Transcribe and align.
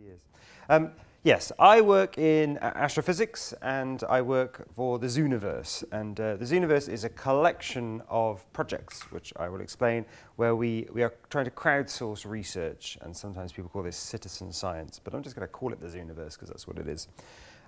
years. 0.00 0.20
Um, 0.68 0.92
yes, 1.22 1.52
I 1.58 1.80
work 1.80 2.16
in 2.18 2.58
uh, 2.58 2.72
astrophysics 2.74 3.52
and 3.62 4.02
I 4.08 4.22
work 4.22 4.66
for 4.74 4.98
the 4.98 5.06
Zooniverse. 5.06 5.84
And 5.92 6.18
uh, 6.18 6.36
the 6.36 6.44
Zooniverse 6.44 6.88
is 6.88 7.04
a 7.04 7.08
collection 7.08 8.02
of 8.08 8.50
projects, 8.52 9.10
which 9.12 9.32
I 9.36 9.48
will 9.48 9.60
explain, 9.60 10.06
where 10.36 10.56
we, 10.56 10.86
we 10.92 11.02
are 11.02 11.12
trying 11.28 11.44
to 11.46 11.50
crowdsource 11.50 12.24
research. 12.24 12.98
And 13.02 13.16
sometimes 13.16 13.52
people 13.52 13.70
call 13.70 13.82
this 13.82 13.96
citizen 13.96 14.52
science, 14.52 15.00
but 15.02 15.14
I'm 15.14 15.22
just 15.22 15.36
going 15.36 15.46
to 15.46 15.52
call 15.52 15.72
it 15.72 15.80
the 15.80 15.88
Zooniverse 15.88 16.34
because 16.34 16.48
that's 16.48 16.66
what 16.66 16.78
it 16.78 16.88
is. 16.88 17.08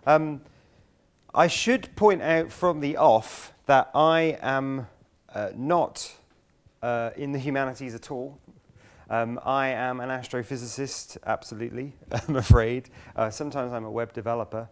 Um, 0.07 0.41
I 1.35 1.47
should 1.47 1.95
point 1.97 2.23
out 2.23 2.53
from 2.53 2.81
the 2.81 2.97
off 2.97 3.55
that 3.67 3.91
I 3.95 4.39
am 4.43 4.87
uh, 5.35 5.51
not 5.57 6.15
uh, 6.83 7.11
in 7.17 7.33
the 7.33 7.39
humanities 7.39 7.95
at 7.95 8.11
all. 8.11 8.39
Um, 9.11 9.39
I 9.45 9.69
am 9.69 10.01
an 10.01 10.09
astrophysicist, 10.09 11.19
absolutely, 11.27 11.93
I'm 12.29 12.37
afraid. 12.37 12.91
Uh, 13.17 13.31
sometimes 13.31 13.73
I'm 13.73 13.85
a 13.85 13.91
web 13.91 14.13
developer. 14.13 14.69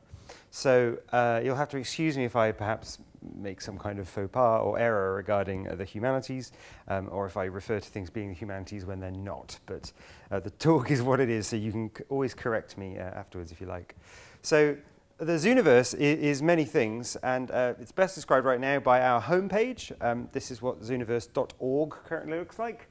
So 0.51 0.99
uh, 1.13 1.41
you'll 1.45 1.57
have 1.57 1.69
to 1.71 1.77
excuse 1.77 2.17
me 2.17 2.25
if 2.25 2.37
I 2.37 2.53
perhaps 2.53 2.99
make 3.37 3.61
some 3.61 3.79
kind 3.79 3.99
of 3.99 4.09
faux 4.09 4.31
pas 4.33 4.63
or 4.63 4.79
error 4.79 5.15
regarding 5.15 5.69
uh, 5.69 5.75
the 5.75 5.85
humanities, 5.85 6.53
um, 6.89 7.09
or 7.13 7.27
if 7.27 7.37
I 7.37 7.45
refer 7.45 7.81
to 7.81 7.89
things 7.89 8.11
being 8.11 8.29
the 8.29 8.35
humanities 8.35 8.85
when 8.85 9.01
they're 9.01 9.11
not. 9.11 9.59
But 9.67 9.93
uh, 10.31 10.41
the 10.41 10.51
talk 10.51 10.91
is 10.91 11.03
what 11.03 11.21
it 11.21 11.29
is, 11.29 11.47
so 11.47 11.57
you 11.57 11.73
can 11.73 11.91
c- 11.97 12.05
always 12.09 12.35
correct 12.35 12.79
me 12.79 12.99
uh, 12.99 13.03
afterwards 13.03 13.53
if 13.53 13.61
you 13.61 13.67
like. 13.67 13.97
So 14.43 14.77
the 15.19 15.33
Zooniverse 15.33 15.95
is, 15.95 16.19
is 16.19 16.43
many 16.43 16.65
things, 16.65 17.17
and 17.17 17.51
uh, 17.51 17.75
it's 17.81 17.93
best 17.93 18.15
described 18.15 18.47
right 18.47 18.61
now 18.61 18.79
by 18.81 19.03
our 19.03 19.21
homepage. 19.21 19.93
Um, 20.01 20.29
this 20.33 20.51
is 20.51 20.63
what 20.63 20.81
zooniverse.org 20.83 21.91
currently 22.07 22.39
looks 22.39 22.59
like. 22.59 22.89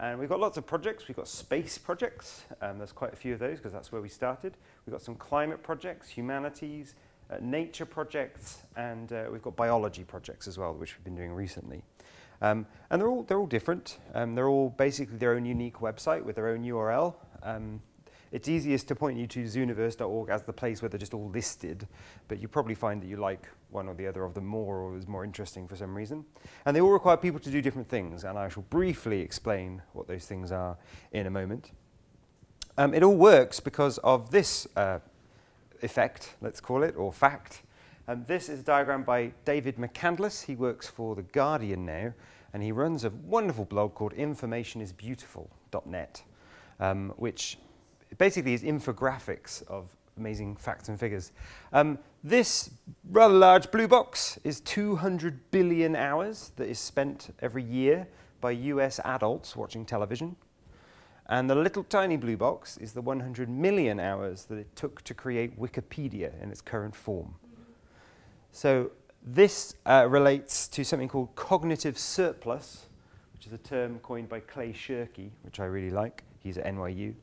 And 0.00 0.18
we've 0.18 0.28
got 0.28 0.40
lots 0.40 0.56
of 0.56 0.66
projects. 0.66 1.08
We've 1.08 1.16
got 1.16 1.28
space 1.28 1.78
projects. 1.78 2.44
Um, 2.60 2.78
there's 2.78 2.92
quite 2.92 3.12
a 3.12 3.16
few 3.16 3.34
of 3.34 3.38
those 3.38 3.58
because 3.58 3.72
that's 3.72 3.92
where 3.92 4.00
we 4.00 4.08
started. 4.08 4.56
We've 4.86 4.92
got 4.92 5.02
some 5.02 5.14
climate 5.14 5.62
projects, 5.62 6.08
humanities, 6.08 6.94
uh, 7.30 7.36
nature 7.40 7.86
projects, 7.86 8.62
and 8.76 9.12
uh, 9.12 9.24
we've 9.30 9.42
got 9.42 9.56
biology 9.56 10.04
projects 10.04 10.48
as 10.48 10.58
well, 10.58 10.74
which 10.74 10.96
we've 10.96 11.04
been 11.04 11.16
doing 11.16 11.32
recently. 11.32 11.82
Um, 12.40 12.66
and 12.90 13.00
they're 13.00 13.08
all, 13.08 13.22
they're 13.22 13.38
all 13.38 13.46
different. 13.46 13.98
Um, 14.14 14.34
they're 14.34 14.48
all 14.48 14.70
basically 14.70 15.16
their 15.16 15.34
own 15.34 15.44
unique 15.44 15.78
website 15.78 16.24
with 16.24 16.36
their 16.36 16.48
own 16.48 16.64
URL. 16.64 17.14
Um, 17.42 17.80
it's 18.32 18.48
easiest 18.48 18.88
to 18.88 18.96
point 18.96 19.18
you 19.18 19.26
to 19.26 19.44
zooniverse.org 19.44 20.30
as 20.30 20.42
the 20.42 20.54
place 20.54 20.80
where 20.80 20.88
they're 20.88 20.98
just 20.98 21.12
all 21.12 21.28
listed, 21.28 21.86
but 22.28 22.40
you 22.40 22.48
probably 22.48 22.74
find 22.74 23.02
that 23.02 23.06
you 23.06 23.18
like 23.18 23.46
one 23.70 23.88
or 23.88 23.94
the 23.94 24.06
other 24.06 24.24
of 24.24 24.32
them 24.32 24.46
more 24.46 24.78
or 24.78 24.96
is 24.96 25.06
more 25.06 25.22
interesting 25.22 25.68
for 25.68 25.76
some 25.76 25.94
reason. 25.94 26.24
And 26.64 26.74
they 26.74 26.80
all 26.80 26.90
require 26.90 27.18
people 27.18 27.40
to 27.40 27.50
do 27.50 27.60
different 27.60 27.88
things, 27.88 28.24
and 28.24 28.38
I 28.38 28.48
shall 28.48 28.64
briefly 28.70 29.20
explain 29.20 29.82
what 29.92 30.08
those 30.08 30.24
things 30.24 30.50
are 30.50 30.78
in 31.12 31.26
a 31.26 31.30
moment. 31.30 31.72
Um, 32.78 32.94
it 32.94 33.02
all 33.02 33.16
works 33.16 33.60
because 33.60 33.98
of 33.98 34.30
this 34.30 34.66
uh, 34.76 35.00
effect, 35.82 36.36
let's 36.40 36.60
call 36.60 36.82
it, 36.82 36.96
or 36.96 37.12
fact. 37.12 37.60
And 38.06 38.26
this 38.26 38.48
is 38.48 38.60
a 38.60 38.64
diagram 38.64 39.02
by 39.02 39.32
David 39.44 39.76
McCandless. 39.76 40.46
He 40.46 40.54
works 40.54 40.88
for 40.88 41.14
The 41.14 41.22
Guardian 41.22 41.84
now, 41.84 42.14
and 42.54 42.62
he 42.62 42.72
runs 42.72 43.04
a 43.04 43.10
wonderful 43.10 43.66
blog 43.66 43.94
called 43.94 44.14
informationisbeautiful.net, 44.14 46.22
um, 46.80 47.12
which 47.16 47.58
basically 48.18 48.54
is 48.54 48.62
infographics 48.62 49.66
of 49.68 49.96
amazing 50.16 50.56
facts 50.56 50.88
and 50.88 50.98
figures. 50.98 51.32
Um, 51.72 51.98
this 52.22 52.70
rather 53.10 53.34
large 53.34 53.70
blue 53.70 53.88
box 53.88 54.38
is 54.44 54.60
200 54.60 55.50
billion 55.50 55.96
hours 55.96 56.52
that 56.56 56.68
is 56.68 56.78
spent 56.78 57.34
every 57.40 57.62
year 57.62 58.06
by 58.40 58.52
US 58.52 59.00
adults 59.04 59.56
watching 59.56 59.84
television. 59.84 60.36
And 61.26 61.48
the 61.48 61.54
little 61.54 61.84
tiny 61.84 62.16
blue 62.16 62.36
box 62.36 62.76
is 62.76 62.92
the 62.92 63.00
100 63.00 63.48
million 63.48 63.98
hours 63.98 64.44
that 64.46 64.58
it 64.58 64.74
took 64.76 65.02
to 65.02 65.14
create 65.14 65.58
Wikipedia 65.58 66.40
in 66.42 66.50
its 66.50 66.60
current 66.60 66.94
form. 66.94 67.34
So 68.50 68.90
this 69.24 69.74
uh, 69.86 70.06
relates 70.10 70.68
to 70.68 70.84
something 70.84 71.08
called 71.08 71.34
cognitive 71.36 71.96
surplus, 71.96 72.86
which 73.32 73.46
is 73.46 73.52
a 73.52 73.58
term 73.58 73.98
coined 74.00 74.28
by 74.28 74.40
Clay 74.40 74.72
Shirky, 74.72 75.30
which 75.42 75.58
I 75.60 75.64
really 75.64 75.90
like. 75.90 76.24
He's 76.40 76.58
at 76.58 76.66
NYU. 76.66 77.14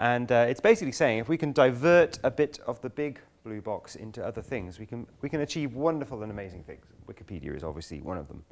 And 0.00 0.30
uh, 0.30 0.46
it's 0.48 0.60
basically 0.60 0.92
saying 0.92 1.18
if 1.18 1.28
we 1.28 1.38
can 1.38 1.52
divert 1.52 2.18
a 2.22 2.30
bit 2.30 2.58
of 2.66 2.80
the 2.82 2.90
big 2.90 3.20
blue 3.44 3.60
box 3.60 3.96
into 3.96 4.24
other 4.24 4.42
things, 4.42 4.78
we 4.78 4.86
can, 4.86 5.06
we 5.22 5.28
can 5.28 5.40
achieve 5.40 5.74
wonderful 5.74 6.22
and 6.22 6.30
amazing 6.30 6.64
things. 6.64 6.84
Wikipedia 7.08 7.54
is 7.56 7.64
obviously 7.64 8.00
one 8.00 8.18
of 8.18 8.28
them. 8.28 8.44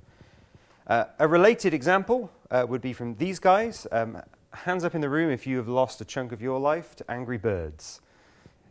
Uh, 0.87 1.05
a 1.19 1.27
related 1.27 1.75
example 1.75 2.31
uh, 2.51 2.65
would 2.69 2.83
be 2.83 2.93
from 2.93 3.15
these 3.17 3.39
guys. 3.39 3.87
Um, 3.91 4.21
hands 4.53 4.85
up 4.85 4.95
in 4.95 5.01
the 5.01 5.09
room 5.09 5.31
if 5.31 5.47
you 5.47 5.57
have 5.57 5.69
lost 5.69 6.01
a 6.01 6.05
chunk 6.05 6.33
of 6.33 6.41
your 6.41 6.61
life 6.61 6.95
to 6.97 7.11
Angry 7.11 7.39
Birds. 7.39 8.01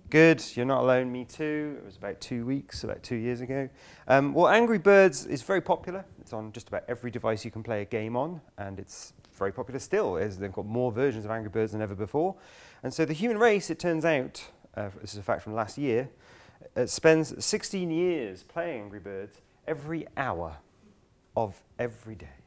Good, 0.09 0.44
you're 0.56 0.66
not 0.66 0.81
alone, 0.81 1.12
me 1.12 1.25
too. 1.25 1.78
It 1.79 1.85
was 1.85 1.97
about 1.97 2.22
two 2.22 2.45
weeks, 2.45 2.83
about 2.83 3.01
two 3.01 3.16
years 3.16 3.41
ago. 3.41 3.67
Um, 4.07 4.33
well, 4.33 4.47
Angry 4.47 4.78
Birds 4.78 5.25
is 5.25 5.41
very 5.41 5.62
popular. 5.62 6.06
It's 6.22 6.33
on 6.33 6.51
just 6.51 6.67
about 6.67 6.83
every 6.88 7.09
device 7.09 7.44
you 7.44 7.50
can 7.50 7.63
play 7.63 7.81
a 7.81 7.85
game 7.85 8.16
on, 8.16 8.39
and 8.59 8.79
it's 8.79 9.13
very 9.43 9.51
popular 9.51 9.79
still. 9.79 10.17
As 10.17 10.37
they've 10.37 10.51
got 10.51 10.65
more 10.65 10.91
versions 10.91 11.25
of 11.25 11.31
Angry 11.31 11.49
Birds 11.49 11.73
than 11.73 11.81
ever 11.81 11.95
before. 11.95 12.35
And 12.81 12.93
so 12.93 13.03
the 13.03 13.13
human 13.13 13.37
race, 13.37 13.69
it 13.69 13.77
turns 13.77 14.05
out, 14.05 14.43
uh, 14.75 14.89
this 15.01 15.13
is 15.13 15.19
a 15.19 15.23
fact 15.23 15.41
from 15.41 15.53
last 15.53 15.77
year, 15.77 16.09
uh, 16.77 16.85
spends 16.85 17.43
16 17.43 17.91
years 17.91 18.43
playing 18.43 18.83
Angry 18.83 18.99
Birds 18.99 19.41
every 19.67 20.07
hour 20.15 20.57
of 21.35 21.61
every 21.77 22.15
day. 22.15 22.37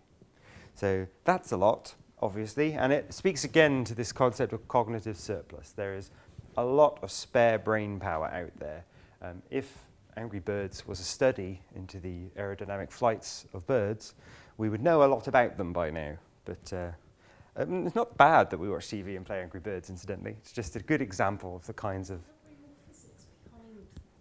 So 0.74 1.06
that's 1.24 1.52
a 1.52 1.56
lot, 1.56 1.94
obviously, 2.22 2.72
and 2.72 2.92
it 2.92 3.12
speaks 3.12 3.44
again 3.44 3.84
to 3.84 3.94
this 3.94 4.12
concept 4.12 4.52
of 4.52 4.66
cognitive 4.68 5.18
surplus. 5.18 5.72
There 5.72 5.94
is 5.94 6.10
a 6.56 6.64
lot 6.64 6.98
of 7.02 7.10
spare 7.10 7.58
brain 7.58 8.00
power 8.00 8.26
out 8.26 8.52
there. 8.58 8.84
Um, 9.20 9.42
if 9.50 9.70
Angry 10.16 10.40
Birds 10.40 10.86
was 10.86 11.00
a 11.00 11.04
study 11.04 11.60
into 11.74 12.00
the 12.00 12.28
aerodynamic 12.38 12.90
flights 12.90 13.44
of 13.52 13.66
birds, 13.66 14.14
we 14.56 14.70
would 14.70 14.82
know 14.82 15.02
a 15.02 15.06
lot 15.06 15.28
about 15.28 15.58
them 15.58 15.74
by 15.74 15.90
now. 15.90 16.16
But 16.46 16.72
uh, 16.72 16.90
um, 17.56 17.86
it's 17.86 17.94
not 17.94 18.16
bad 18.16 18.48
that 18.50 18.58
we 18.58 18.70
watch 18.70 18.86
TV 18.86 19.16
and 19.16 19.26
play 19.26 19.42
Angry 19.42 19.60
Birds, 19.60 19.90
incidentally. 19.90 20.36
It's 20.40 20.52
just 20.52 20.76
a 20.76 20.80
good 20.80 21.02
example 21.02 21.56
of 21.56 21.66
the 21.66 21.74
kinds 21.74 22.08
of. 22.08 22.20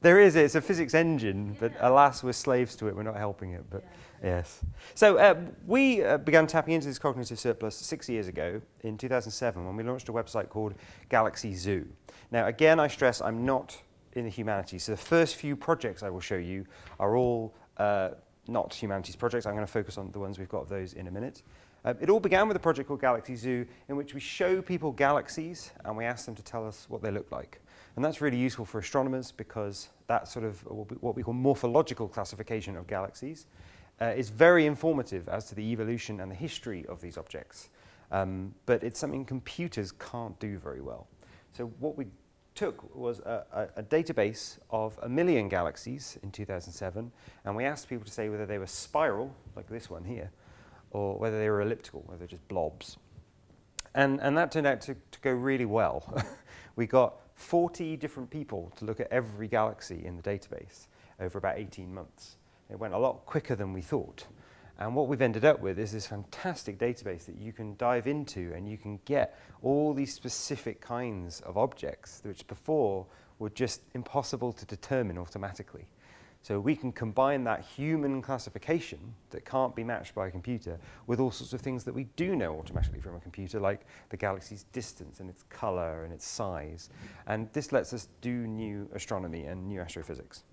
There 0.01 0.19
is, 0.19 0.35
it's 0.35 0.53
a 0.53 0.61
physics 0.61 0.93
engine, 0.93 1.47
yeah. 1.47 1.55
but 1.59 1.71
alas, 1.79 2.23
we're 2.23 2.33
slaves 2.33 2.75
to 2.75 2.87
it. 2.87 2.95
We're 2.95 3.01
not 3.03 3.17
helping 3.17 3.53
it, 3.53 3.63
but 3.71 3.83
yeah. 4.21 4.37
yes. 4.37 4.61
So 4.93 5.17
uh, 5.17 5.35
we 5.65 6.03
uh, 6.03 6.17
began 6.17 6.45
tapping 6.45 6.75
into 6.75 6.87
this 6.87 6.99
cognitive 6.99 7.39
surplus 7.39 7.75
six 7.75 8.07
years 8.07 8.27
ago 8.27 8.61
in 8.81 8.99
2007 8.99 9.65
when 9.65 9.75
we 9.75 9.83
launched 9.83 10.09
a 10.09 10.13
website 10.13 10.49
called 10.49 10.75
Galaxy 11.09 11.55
Zoo. 11.55 11.87
Now, 12.29 12.45
again, 12.45 12.79
I 12.79 12.87
stress 12.87 13.19
I'm 13.19 13.45
not 13.45 13.81
in 14.13 14.25
the 14.25 14.29
humanities. 14.29 14.83
So 14.83 14.91
the 14.91 14.97
first 14.97 15.37
few 15.37 15.55
projects 15.55 16.03
I 16.03 16.09
will 16.09 16.19
show 16.19 16.35
you 16.35 16.65
are 16.99 17.15
all 17.17 17.55
uh, 17.77 18.11
not 18.47 18.73
humanities 18.73 19.15
projects. 19.15 19.45
I'm 19.45 19.53
going 19.53 19.65
to 19.65 19.71
focus 19.71 19.97
on 19.97 20.11
the 20.11 20.19
ones 20.19 20.39
we've 20.39 20.49
got 20.49 20.61
of 20.61 20.69
those 20.69 20.93
in 20.93 21.07
a 21.07 21.11
minute. 21.11 21.41
Uh, 21.85 21.93
it 22.01 22.09
all 22.09 22.19
began 22.19 22.47
with 22.47 22.57
a 22.57 22.59
project 22.59 22.87
called 22.87 22.99
Galaxy 22.99 23.35
Zoo, 23.35 23.65
in 23.89 23.95
which 23.95 24.15
we 24.15 24.19
show 24.19 24.59
people 24.59 24.91
galaxies 24.91 25.71
and 25.85 25.95
we 25.95 26.03
ask 26.03 26.25
them 26.25 26.33
to 26.33 26.43
tell 26.43 26.67
us 26.67 26.87
what 26.89 27.03
they 27.03 27.11
look 27.11 27.31
like. 27.31 27.61
And 27.95 28.03
that's 28.03 28.21
really 28.21 28.37
useful 28.37 28.65
for 28.65 28.79
astronomers 28.79 29.31
because 29.31 29.89
that 30.07 30.27
sort 30.27 30.45
of 30.45 30.61
what 30.65 31.15
we 31.15 31.21
call 31.21 31.35
morphological 31.35 32.07
classification 32.07 32.75
of 32.75 32.87
galaxies 32.87 33.45
uh, 34.01 34.05
is 34.05 34.29
very 34.29 34.65
informative 34.65 35.29
as 35.29 35.45
to 35.49 35.55
the 35.55 35.61
evolution 35.61 36.19
and 36.21 36.31
the 36.31 36.35
history 36.35 36.85
of 36.87 37.01
these 37.01 37.19
objects. 37.19 37.69
Um, 38.11 38.55
but 38.65 38.83
it's 38.83 38.99
something 38.99 39.23
computers 39.23 39.91
can't 39.91 40.37
do 40.39 40.57
very 40.57 40.81
well. 40.81 41.07
So 41.53 41.67
what 41.79 41.97
we 41.97 42.07
took 42.55 42.95
was 42.95 43.19
a, 43.19 43.45
a, 43.53 43.79
a, 43.79 43.83
database 43.83 44.57
of 44.69 44.97
a 45.03 45.09
million 45.09 45.49
galaxies 45.49 46.17
in 46.23 46.31
2007, 46.31 47.11
and 47.43 47.55
we 47.55 47.65
asked 47.65 47.89
people 47.89 48.05
to 48.05 48.11
say 48.11 48.29
whether 48.29 48.45
they 48.45 48.57
were 48.57 48.67
spiral, 48.67 49.35
like 49.55 49.67
this 49.67 49.89
one 49.89 50.03
here, 50.03 50.31
or 50.91 51.17
whether 51.17 51.39
they 51.39 51.49
were 51.49 51.61
elliptical, 51.61 52.03
whether 52.05 52.19
they're 52.19 52.27
just 52.27 52.47
blobs. 52.47 52.97
And, 53.93 54.19
and 54.21 54.37
that 54.37 54.51
turned 54.51 54.67
out 54.67 54.81
to, 54.81 54.95
to 54.95 55.19
go 55.21 55.31
really 55.31 55.65
well. 55.65 56.21
we 56.75 56.85
got 56.85 57.15
40 57.35 57.97
different 57.97 58.29
people 58.29 58.71
to 58.77 58.85
look 58.85 58.99
at 58.99 59.07
every 59.11 59.47
galaxy 59.47 60.05
in 60.05 60.17
the 60.17 60.23
database 60.23 60.87
over 61.19 61.37
about 61.37 61.57
18 61.57 61.93
months. 61.93 62.37
It 62.69 62.79
went 62.79 62.93
a 62.93 62.97
lot 62.97 63.25
quicker 63.25 63.55
than 63.55 63.73
we 63.73 63.81
thought. 63.81 64.25
And 64.77 64.93
what 64.95 65.07
we've 65.07 65.21
ended 65.21 65.45
up 65.45 65.61
with 65.61 65.79
is 65.79 65.93
this 65.93 66.07
fantastic 66.07 66.77
database 66.77 67.25
that 67.25 67.37
you 67.37 67.53
can 67.53 67.75
dive 67.77 68.07
into 68.07 68.51
and 68.53 68.67
you 68.67 68.77
can 68.77 68.99
get 69.05 69.39
all 69.61 69.93
these 69.93 70.13
specific 70.13 70.81
kinds 70.81 71.39
of 71.41 71.57
objects 71.57 72.21
which 72.25 72.45
before 72.47 73.05
were 73.39 73.49
just 73.49 73.81
impossible 73.93 74.51
to 74.51 74.65
determine 74.65 75.17
automatically. 75.17 75.87
So 76.45 76.59
we 76.59 76.75
can 76.75 76.91
combine 76.91 77.43
that 77.45 77.61
human 77.61 78.21
classification 78.21 78.99
that 79.31 79.45
can't 79.45 79.75
be 79.75 79.83
matched 79.83 80.13
by 80.13 80.27
a 80.27 80.29
computer 80.29 80.77
with 81.07 81.19
all 81.19 81.31
sorts 81.31 81.53
of 81.53 81.61
things 81.61 81.83
that 81.85 81.95
we 81.95 82.03
do 82.17 82.35
know 82.35 82.59
automatically 82.59 82.99
from 82.99 83.15
a 83.15 83.19
computer, 83.19 83.59
like 83.59 83.81
the 84.09 84.17
galaxy's 84.17 84.65
distance 84.71 85.21
and 85.21 85.27
its 85.27 85.41
color 85.49 86.03
and 86.03 86.13
its 86.13 86.23
size. 86.23 86.91
And 87.25 87.51
this 87.53 87.71
lets 87.71 87.93
us 87.93 88.09
do 88.21 88.45
new 88.45 88.87
astronomy 88.93 89.45
and 89.45 89.67
new 89.67 89.81
astrophysics. 89.81 90.43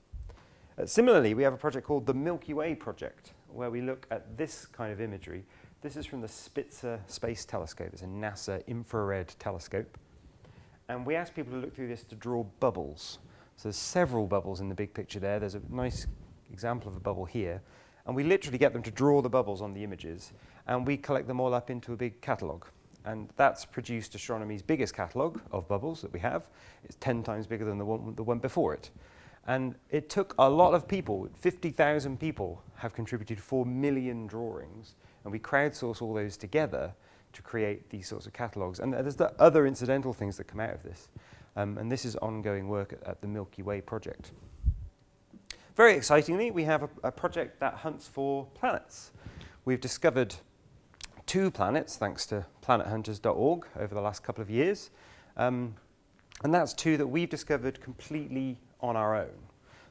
Uh, 0.79 0.87
similarly, 0.87 1.35
we 1.35 1.43
have 1.43 1.53
a 1.53 1.59
project 1.59 1.87
called 1.87 2.07
the 2.07 2.15
Milky 2.15 2.55
Way 2.55 2.75
Project, 2.75 3.35
where 3.49 3.69
we 3.69 3.83
look 3.83 4.07
at 4.11 4.39
this 4.39 4.65
kind 4.65 4.95
of 4.95 5.01
imagery. 5.03 5.45
This 5.83 5.97
is 5.97 6.07
from 6.07 6.23
the 6.23 6.29
Spitzer 6.29 7.03
Space 7.07 7.45
Telescope. 7.45 7.91
It's 7.93 8.01
a 8.01 8.07
NASA 8.07 8.67
infrared 8.67 9.35
telescope. 9.39 9.99
And 10.89 11.05
we 11.05 11.17
ask 11.17 11.35
people 11.35 11.53
to 11.53 11.59
look 11.59 11.77
through 11.77 11.89
this 11.89 12.03
to 12.05 12.15
draw 12.15 12.45
bubbles. 12.61 13.19
So 13.57 13.69
there's 13.69 13.77
several 13.77 14.27
bubbles 14.27 14.61
in 14.61 14.69
the 14.69 14.75
big 14.75 14.95
picture 14.95 15.21
there. 15.21 15.39
There's 15.39 15.55
a 15.55 15.63
nice 15.71 16.07
example 16.53 16.91
of 16.91 16.97
a 16.97 17.01
bubble 17.01 17.25
here. 17.25 17.63
And 18.07 18.17
we 18.17 18.25
literally 18.25 18.59
get 18.59 18.73
them 18.73 18.83
to 18.83 18.91
draw 18.91 19.23
the 19.23 19.29
bubbles 19.29 19.63
on 19.63 19.75
the 19.75 19.85
images, 19.85 20.33
and 20.67 20.87
we 20.87 20.97
collect 20.97 21.29
them 21.29 21.41
all 21.41 21.55
up 21.55 21.71
into 21.71 21.93
a 21.93 21.97
big 21.97 22.21
catalogue. 22.21 22.67
And 23.05 23.29
that's 23.37 23.65
produced 23.65 24.15
astronomy's 24.15 24.63
biggest 24.63 24.95
catalogue 24.95 25.41
of 25.53 25.69
bubbles 25.69 26.03
that 26.03 26.13
we 26.13 26.21
have. 26.21 26.49
It's 26.85 26.97
10 27.01 27.23
times 27.23 27.47
bigger 27.47 27.65
than 27.65 27.79
the 27.79 27.85
one, 27.85 28.15
the 28.15 28.23
one 28.23 28.39
before 28.39 28.75
it. 28.75 28.91
And 29.47 29.75
it 29.91 30.09
took 30.09 30.35
a 30.39 30.49
lot 30.49 30.75
of 30.75 30.87
people, 30.87 31.29
50,000 31.37 32.19
people 32.19 32.63
have 32.77 32.93
contributed 32.93 33.41
4 33.41 33.67
million 33.67 34.27
drawings, 34.27 34.95
and 35.25 35.33
we 35.33 35.39
crowdsource 35.39 36.01
all 36.01 36.15
those 36.15 36.37
together 36.37 36.93
to 37.33 37.43
create 37.43 37.91
these 37.91 38.07
sorts 38.07 38.27
of 38.27 38.33
catalogues. 38.33 38.79
And 38.79 38.93
there's 38.93 39.17
the 39.17 39.33
other 39.41 39.67
incidental 39.67 40.13
things 40.13 40.37
that 40.37 40.45
come 40.45 40.61
out 40.61 40.75
of 40.75 40.83
this. 40.83 41.09
Um, 41.57 41.79
and 41.79 41.91
this 41.91 42.05
is 42.05 42.17
ongoing 42.17 42.69
work 42.69 42.93
at, 42.93 43.07
at, 43.07 43.21
the 43.21 43.29
Milky 43.29 43.63
Way 43.63 43.81
project. 43.81 44.33
Very 45.77 45.95
excitingly, 45.95 46.51
we 46.51 46.65
have 46.65 46.83
a, 46.83 46.89
a 47.05 47.13
project 47.13 47.61
that 47.61 47.75
hunts 47.75 48.09
for 48.09 48.47
planets. 48.55 49.11
We've 49.65 49.81
discovered 49.81 50.35
two 51.27 51.51
planets, 51.51 51.97
thanks 51.97 52.27
to 52.27 52.47
planethunters.org, 52.63 53.67
over 53.77 53.95
the 53.95 54.01
last 54.01 54.23
couple 54.23 54.43
of 54.43 54.51
years. 54.51 54.91
Um, 55.37 55.75
and 56.43 56.53
that's 56.53 56.73
two 56.73 56.97
that 56.97 57.07
we've 57.07 57.29
discovered 57.29 57.81
completely 57.81 58.59
on 58.81 58.97
our 58.97 59.17
own. 59.17 59.31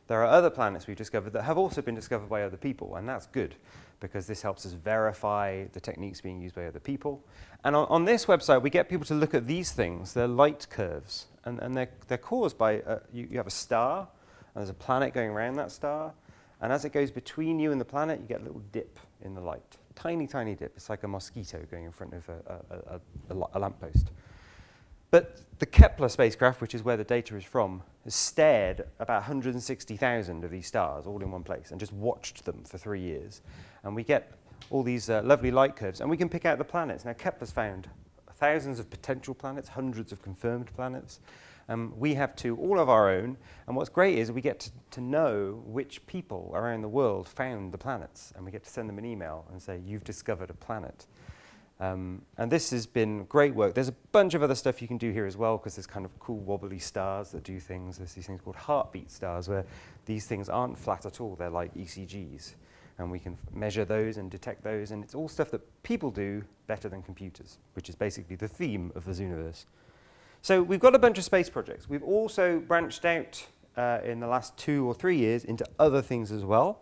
There 0.07 0.21
are 0.21 0.27
other 0.27 0.49
planets 0.49 0.87
we've 0.87 0.97
discovered 0.97 1.31
that 1.33 1.43
have 1.43 1.57
also 1.57 1.81
been 1.81 1.95
discovered 1.95 2.27
by 2.27 2.43
other 2.43 2.57
people, 2.57 2.95
and 2.95 3.07
that's 3.07 3.27
good 3.27 3.55
because 4.01 4.27
this 4.27 4.41
helps 4.41 4.65
us 4.65 4.73
verify 4.73 5.65
the 5.71 5.79
techniques 5.79 6.19
being 6.19 6.41
used 6.41 6.55
by 6.55 6.65
other 6.65 6.79
people. 6.79 7.23
And 7.63 7.75
on, 7.75 7.85
on 7.87 8.03
this 8.03 8.25
website, 8.25 8.61
we 8.61 8.69
get 8.69 8.89
people 8.89 9.05
to 9.05 9.13
look 9.13 9.33
at 9.33 9.47
these 9.47 9.71
things. 9.71 10.13
They're 10.13 10.27
light 10.27 10.67
curves, 10.69 11.27
and, 11.45 11.59
and 11.59 11.75
they're, 11.75 11.89
they're 12.07 12.17
caused 12.17 12.57
by 12.57 12.81
uh, 12.81 12.99
you, 13.11 13.27
you 13.31 13.37
have 13.37 13.47
a 13.47 13.51
star, 13.51 14.07
and 14.53 14.61
there's 14.61 14.69
a 14.69 14.73
planet 14.73 15.13
going 15.13 15.29
around 15.29 15.55
that 15.55 15.71
star, 15.71 16.13
and 16.61 16.71
as 16.71 16.85
it 16.85 16.91
goes 16.91 17.11
between 17.11 17.59
you 17.59 17.71
and 17.71 17.81
the 17.81 17.85
planet, 17.85 18.19
you 18.19 18.27
get 18.27 18.41
a 18.41 18.43
little 18.43 18.61
dip 18.71 18.99
in 19.23 19.33
the 19.33 19.41
light. 19.41 19.77
Tiny, 19.95 20.27
tiny 20.27 20.55
dip. 20.55 20.73
It's 20.75 20.89
like 20.89 21.03
a 21.03 21.07
mosquito 21.07 21.65
going 21.69 21.85
in 21.85 21.91
front 21.91 22.13
of 22.13 22.29
a, 22.29 22.61
a, 22.69 23.35
a, 23.35 23.47
a 23.53 23.59
lamppost. 23.59 24.11
But 25.09 25.41
the 25.59 25.65
Kepler 25.65 26.07
spacecraft, 26.07 26.61
which 26.61 26.73
is 26.73 26.83
where 26.83 26.95
the 26.95 27.03
data 27.03 27.35
is 27.35 27.43
from, 27.43 27.83
has 28.05 28.15
stared 28.15 28.87
about 28.99 29.21
160,000 29.21 30.43
of 30.43 30.51
these 30.51 30.67
stars 30.67 31.05
all 31.05 31.21
in 31.21 31.31
one 31.31 31.43
place 31.43 31.71
and 31.71 31.79
just 31.79 31.91
watched 31.93 32.45
them 32.45 32.63
for 32.63 32.77
three 32.77 33.01
years. 33.01 33.41
And 33.83 33.93
we 33.93 34.03
get 34.03 34.31
all 34.69 34.83
these 34.83 35.09
uh, 35.09 35.21
lovely 35.25 35.51
light 35.51 35.75
curves, 35.75 35.99
and 35.99 36.09
we 36.09 36.15
can 36.15 36.29
pick 36.29 36.45
out 36.45 36.57
the 36.57 36.63
planets. 36.63 37.03
Now, 37.03 37.13
Kepler's 37.13 37.51
found 37.51 37.89
thousands 38.41 38.79
of 38.79 38.89
potential 38.89 39.35
planets, 39.35 39.69
hundreds 39.69 40.11
of 40.11 40.19
confirmed 40.23 40.73
planets. 40.75 41.19
Um, 41.69 41.93
we 41.95 42.15
have 42.15 42.35
two, 42.35 42.57
all 42.57 42.79
of 42.79 42.89
our 42.89 43.07
own. 43.07 43.37
And 43.67 43.75
what's 43.75 43.87
great 43.89 44.17
is 44.17 44.31
we 44.31 44.41
get 44.41 44.59
to, 44.61 44.71
to, 44.91 45.01
know 45.01 45.61
which 45.67 46.05
people 46.07 46.51
around 46.55 46.81
the 46.81 46.89
world 46.89 47.27
found 47.27 47.71
the 47.71 47.77
planets. 47.77 48.33
And 48.35 48.43
we 48.43 48.51
get 48.51 48.63
to 48.63 48.69
send 48.69 48.89
them 48.89 48.97
an 48.97 49.05
email 49.05 49.45
and 49.51 49.61
say, 49.61 49.79
You've 49.85 50.03
discovered 50.03 50.49
a 50.49 50.55
planet. 50.55 51.05
Um, 51.79 52.23
and 52.39 52.51
this 52.51 52.71
has 52.71 52.87
been 52.87 53.25
great 53.25 53.53
work. 53.53 53.75
There's 53.75 53.87
a 53.87 53.95
bunch 54.11 54.33
of 54.33 54.41
other 54.41 54.55
stuff 54.55 54.81
you 54.81 54.87
can 54.87 54.97
do 54.97 55.11
here 55.11 55.27
as 55.27 55.37
well 55.37 55.57
because 55.57 55.75
there's 55.75 55.87
kind 55.87 56.05
of 56.05 56.19
cool 56.19 56.39
wobbly 56.39 56.79
stars 56.79 57.29
that 57.31 57.43
do 57.43 57.59
things. 57.59 57.99
There's 57.99 58.13
these 58.13 58.25
things 58.25 58.41
called 58.41 58.55
heartbeat 58.55 59.11
stars 59.11 59.49
where 59.49 59.65
these 60.07 60.25
things 60.25 60.49
aren't 60.49 60.79
flat 60.79 61.05
at 61.05 61.21
all. 61.21 61.35
They're 61.35 61.51
like 61.51 61.75
ECGs. 61.75 62.55
And 62.97 63.11
we 63.11 63.19
can 63.19 63.37
measure 63.53 63.85
those 63.85 64.17
and 64.17 64.29
detect 64.29 64.63
those. 64.63 64.91
And 64.91 65.03
it's 65.03 65.15
all 65.15 65.27
stuff 65.27 65.51
that 65.51 65.61
people 65.83 66.11
do 66.11 66.43
better 66.67 66.89
than 66.89 67.01
computers, 67.01 67.57
which 67.73 67.89
is 67.89 67.95
basically 67.95 68.35
the 68.35 68.47
theme 68.47 68.91
of 68.95 69.05
the 69.05 69.11
Zooniverse. 69.11 69.65
So 70.41 70.61
we've 70.63 70.79
got 70.79 70.95
a 70.95 70.99
bunch 70.99 71.17
of 71.17 71.23
space 71.23 71.49
projects. 71.49 71.87
We've 71.87 72.03
also 72.03 72.59
branched 72.59 73.05
out 73.05 73.45
uh, 73.77 73.99
in 74.03 74.19
the 74.19 74.27
last 74.27 74.57
two 74.57 74.87
or 74.87 74.93
three 74.93 75.17
years 75.17 75.45
into 75.45 75.65
other 75.79 76.01
things 76.01 76.31
as 76.31 76.43
well. 76.43 76.81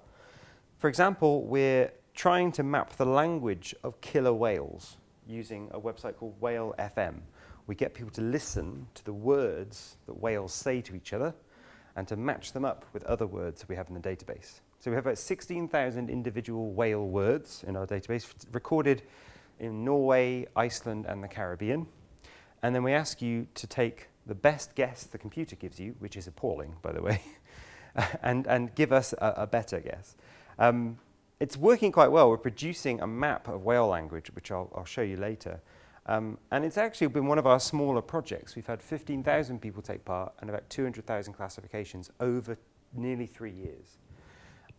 For 0.77 0.88
example, 0.88 1.44
we're 1.44 1.91
trying 2.13 2.51
to 2.53 2.63
map 2.63 2.95
the 2.95 3.05
language 3.05 3.75
of 3.83 4.00
killer 4.01 4.33
whales 4.33 4.97
using 5.27 5.69
a 5.71 5.79
website 5.79 6.15
called 6.15 6.35
Whale 6.39 6.73
FM. 6.79 7.19
We 7.67 7.75
get 7.75 7.94
people 7.94 8.12
to 8.12 8.21
listen 8.21 8.88
to 8.95 9.05
the 9.05 9.13
words 9.13 9.97
that 10.07 10.13
whales 10.19 10.53
say 10.53 10.81
to 10.81 10.95
each 10.95 11.13
other 11.13 11.33
and 11.95 12.07
to 12.07 12.15
match 12.15 12.53
them 12.53 12.65
up 12.65 12.85
with 12.94 13.03
other 13.03 13.27
words 13.27 13.67
we 13.67 13.75
have 13.75 13.89
in 13.89 13.94
the 13.94 14.00
database. 14.00 14.62
So 14.79 14.89
we 14.89 14.95
have 14.95 15.05
about 15.05 15.17
16,000 15.17 16.09
individual 16.09 16.71
whale 16.71 17.05
words 17.05 17.65
in 17.67 17.75
our 17.75 17.85
database 17.85 18.33
recorded 18.53 19.03
in 19.59 19.83
Norway, 19.83 20.47
Iceland, 20.55 21.05
and 21.05 21.21
the 21.21 21.27
Caribbean. 21.27 21.87
And 22.63 22.73
then 22.73 22.83
we 22.83 22.93
ask 22.93 23.21
you 23.21 23.47
to 23.55 23.67
take 23.67 24.07
the 24.25 24.35
best 24.35 24.75
guess 24.75 25.03
the 25.03 25.17
computer 25.17 25.57
gives 25.57 25.81
you, 25.81 25.95
which 25.99 26.15
is 26.15 26.27
appalling, 26.27 26.77
by 26.81 26.93
the 26.93 27.01
way, 27.01 27.21
and, 28.23 28.47
and 28.47 28.73
give 28.73 28.93
us 28.93 29.13
a, 29.13 29.33
a 29.37 29.47
better 29.47 29.81
guess. 29.81 30.15
Um, 30.57 30.97
it's 31.41 31.57
working 31.57 31.91
quite 31.91 32.11
well. 32.11 32.29
We're 32.29 32.37
producing 32.37 33.01
a 33.01 33.07
map 33.07 33.49
of 33.49 33.65
whale 33.65 33.87
language, 33.87 34.31
which 34.33 34.49
I'll, 34.49 34.71
I'll 34.73 34.85
show 34.85 35.01
you 35.01 35.17
later. 35.17 35.59
Um, 36.05 36.37
and 36.51 36.63
it's 36.63 36.77
actually 36.77 37.07
been 37.07 37.27
one 37.27 37.37
of 37.37 37.45
our 37.45 37.59
smaller 37.59 38.01
projects. 38.01 38.55
We've 38.55 38.65
had 38.65 38.81
15,000 38.81 39.59
people 39.59 39.81
take 39.81 40.05
part 40.05 40.33
and 40.39 40.49
about 40.49 40.69
200,000 40.69 41.33
classifications 41.33 42.11
over 42.21 42.57
nearly 42.93 43.25
three 43.25 43.51
years. 43.51 43.97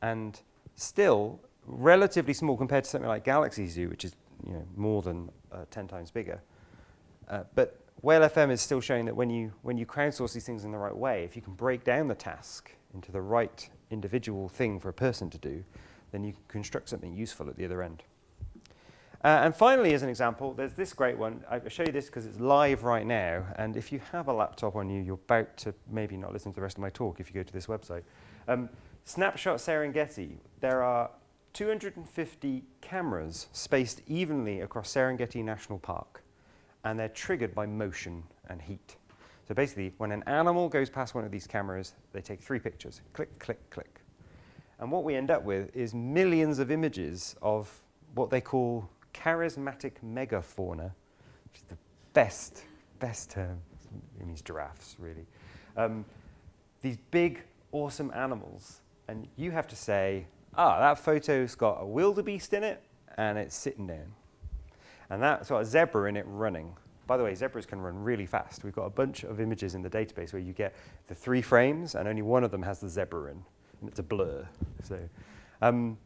And 0.02 0.40
still 0.74 1.40
relatively 1.66 2.34
small 2.34 2.56
compared 2.56 2.84
to 2.84 2.90
something 2.90 3.08
like 3.08 3.24
Galaxy 3.24 3.66
Zoo, 3.66 3.88
which 3.88 4.04
is 4.04 4.16
you 4.46 4.54
know, 4.54 4.66
more 4.76 5.02
than 5.02 5.30
uh, 5.52 5.64
10 5.70 5.88
times 5.88 6.10
bigger. 6.10 6.40
Uh, 7.28 7.44
but 7.54 7.78
Whale 8.02 8.22
FM 8.22 8.50
is 8.50 8.60
still 8.60 8.80
showing 8.80 9.04
that 9.04 9.14
when 9.14 9.30
you, 9.30 9.52
when 9.62 9.76
you 9.76 9.86
crowdsource 9.86 10.32
these 10.32 10.44
things 10.44 10.64
in 10.64 10.72
the 10.72 10.78
right 10.78 10.96
way, 10.96 11.24
if 11.24 11.36
you 11.36 11.42
can 11.42 11.54
break 11.54 11.84
down 11.84 12.08
the 12.08 12.14
task 12.14 12.72
into 12.94 13.12
the 13.12 13.20
right 13.20 13.68
individual 13.90 14.48
thing 14.48 14.80
for 14.80 14.88
a 14.88 14.92
person 14.92 15.28
to 15.30 15.38
do, 15.38 15.62
then 16.12 16.24
you 16.24 16.32
can 16.32 16.42
construct 16.48 16.88
something 16.88 17.14
useful 17.14 17.48
at 17.48 17.56
the 17.56 17.64
other 17.64 17.82
end. 17.82 18.02
Uh, 19.22 19.42
and 19.44 19.54
finally, 19.54 19.92
as 19.92 20.02
an 20.02 20.08
example, 20.08 20.54
there's 20.54 20.72
this 20.72 20.94
great 20.94 21.18
one. 21.18 21.44
I'll 21.50 21.68
show 21.68 21.82
you 21.82 21.92
this 21.92 22.06
because 22.06 22.24
it's 22.24 22.40
live 22.40 22.84
right 22.84 23.06
now. 23.06 23.44
And 23.56 23.76
if 23.76 23.92
you 23.92 24.00
have 24.12 24.28
a 24.28 24.32
laptop 24.32 24.76
on 24.76 24.88
you, 24.88 25.02
you're 25.02 25.20
about 25.26 25.58
to 25.58 25.74
maybe 25.90 26.16
not 26.16 26.32
listen 26.32 26.52
to 26.52 26.56
the 26.56 26.62
rest 26.62 26.78
of 26.78 26.80
my 26.80 26.88
talk 26.88 27.20
if 27.20 27.28
you 27.28 27.34
go 27.34 27.42
to 27.42 27.52
this 27.52 27.66
website. 27.66 28.02
Um, 28.48 28.70
Snapshot 29.10 29.56
Serengeti. 29.56 30.36
There 30.60 30.84
are 30.84 31.10
250 31.54 32.62
cameras 32.80 33.48
spaced 33.50 34.02
evenly 34.06 34.60
across 34.60 34.94
Serengeti 34.94 35.42
National 35.42 35.80
Park, 35.80 36.22
and 36.84 36.96
they're 36.96 37.08
triggered 37.08 37.52
by 37.52 37.66
motion 37.66 38.22
and 38.48 38.62
heat. 38.62 38.94
So 39.48 39.54
basically, 39.56 39.94
when 39.98 40.12
an 40.12 40.22
animal 40.28 40.68
goes 40.68 40.88
past 40.88 41.16
one 41.16 41.24
of 41.24 41.32
these 41.32 41.48
cameras, 41.48 41.94
they 42.12 42.20
take 42.20 42.40
three 42.40 42.60
pictures 42.60 43.00
click, 43.12 43.36
click, 43.40 43.58
click. 43.70 44.00
And 44.78 44.92
what 44.92 45.02
we 45.02 45.16
end 45.16 45.32
up 45.32 45.42
with 45.42 45.74
is 45.74 45.92
millions 45.92 46.60
of 46.60 46.70
images 46.70 47.34
of 47.42 47.68
what 48.14 48.30
they 48.30 48.40
call 48.40 48.88
charismatic 49.12 49.94
megafauna, 50.06 50.92
which 51.46 51.56
is 51.56 51.64
the 51.68 51.78
best, 52.12 52.62
best 53.00 53.28
term. 53.32 53.58
It 54.20 54.24
means 54.24 54.40
giraffes, 54.40 54.94
really. 55.00 55.26
Um, 55.76 56.04
these 56.80 56.98
big, 57.10 57.42
awesome 57.72 58.12
animals. 58.14 58.82
And 59.10 59.26
you 59.34 59.50
have 59.50 59.66
to 59.66 59.76
say, 59.76 60.26
ah, 60.54 60.78
that 60.78 60.96
photo's 60.96 61.56
got 61.56 61.78
a 61.80 61.84
wildebeest 61.84 62.54
in 62.54 62.62
it 62.62 62.80
and 63.18 63.36
it's 63.36 63.56
sitting 63.56 63.88
down. 63.88 64.14
And 65.10 65.20
that's 65.20 65.48
got 65.48 65.62
a 65.62 65.64
zebra 65.64 66.08
in 66.08 66.16
it 66.16 66.24
running. 66.28 66.76
By 67.08 67.16
the 67.16 67.24
way, 67.24 67.34
zebras 67.34 67.66
can 67.66 67.80
run 67.80 68.04
really 68.04 68.24
fast. 68.24 68.62
We've 68.62 68.72
got 68.72 68.84
a 68.84 68.90
bunch 68.90 69.24
of 69.24 69.40
images 69.40 69.74
in 69.74 69.82
the 69.82 69.90
database 69.90 70.32
where 70.32 70.40
you 70.40 70.52
get 70.52 70.76
the 71.08 71.16
three 71.16 71.42
frames 71.42 71.96
and 71.96 72.06
only 72.06 72.22
one 72.22 72.44
of 72.44 72.52
them 72.52 72.62
has 72.62 72.78
the 72.78 72.88
zebra 72.88 73.32
in 73.32 73.42
and 73.80 73.90
it's 73.90 73.98
a 73.98 74.04
blur. 74.04 74.46
So, 74.84 75.00
um, 75.60 75.98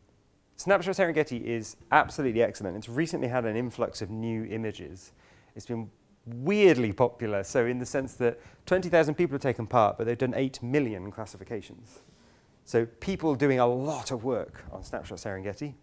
Snapshot 0.57 0.95
Serengeti 0.95 1.45
is 1.45 1.77
absolutely 1.93 2.43
excellent. 2.43 2.75
It's 2.79 2.89
recently 2.89 3.29
had 3.29 3.45
an 3.45 3.55
influx 3.55 4.01
of 4.01 4.09
new 4.09 4.47
images. 4.47 5.13
It's 5.55 5.67
been 5.67 5.91
weirdly 6.25 6.95
popular, 6.95 7.45
so 7.45 7.67
in 7.67 7.81
the 7.81 7.87
sense 7.87 8.15
that 8.15 8.41
20,000 8.65 9.15
people 9.15 9.35
have 9.35 9.43
taken 9.43 9.67
part, 9.67 9.99
but 9.99 10.07
they've 10.07 10.17
done 10.17 10.33
8 10.35 10.63
million 10.63 11.11
classifications. 11.13 12.01
So 12.65 12.87
people 12.87 13.35
doing 13.35 13.61
a 13.61 13.67
lot 13.67 14.11
of 14.11 14.25
work 14.25 14.65
on 14.73 14.83
Snapshot 14.83 15.19
Serengeti. 15.19 15.75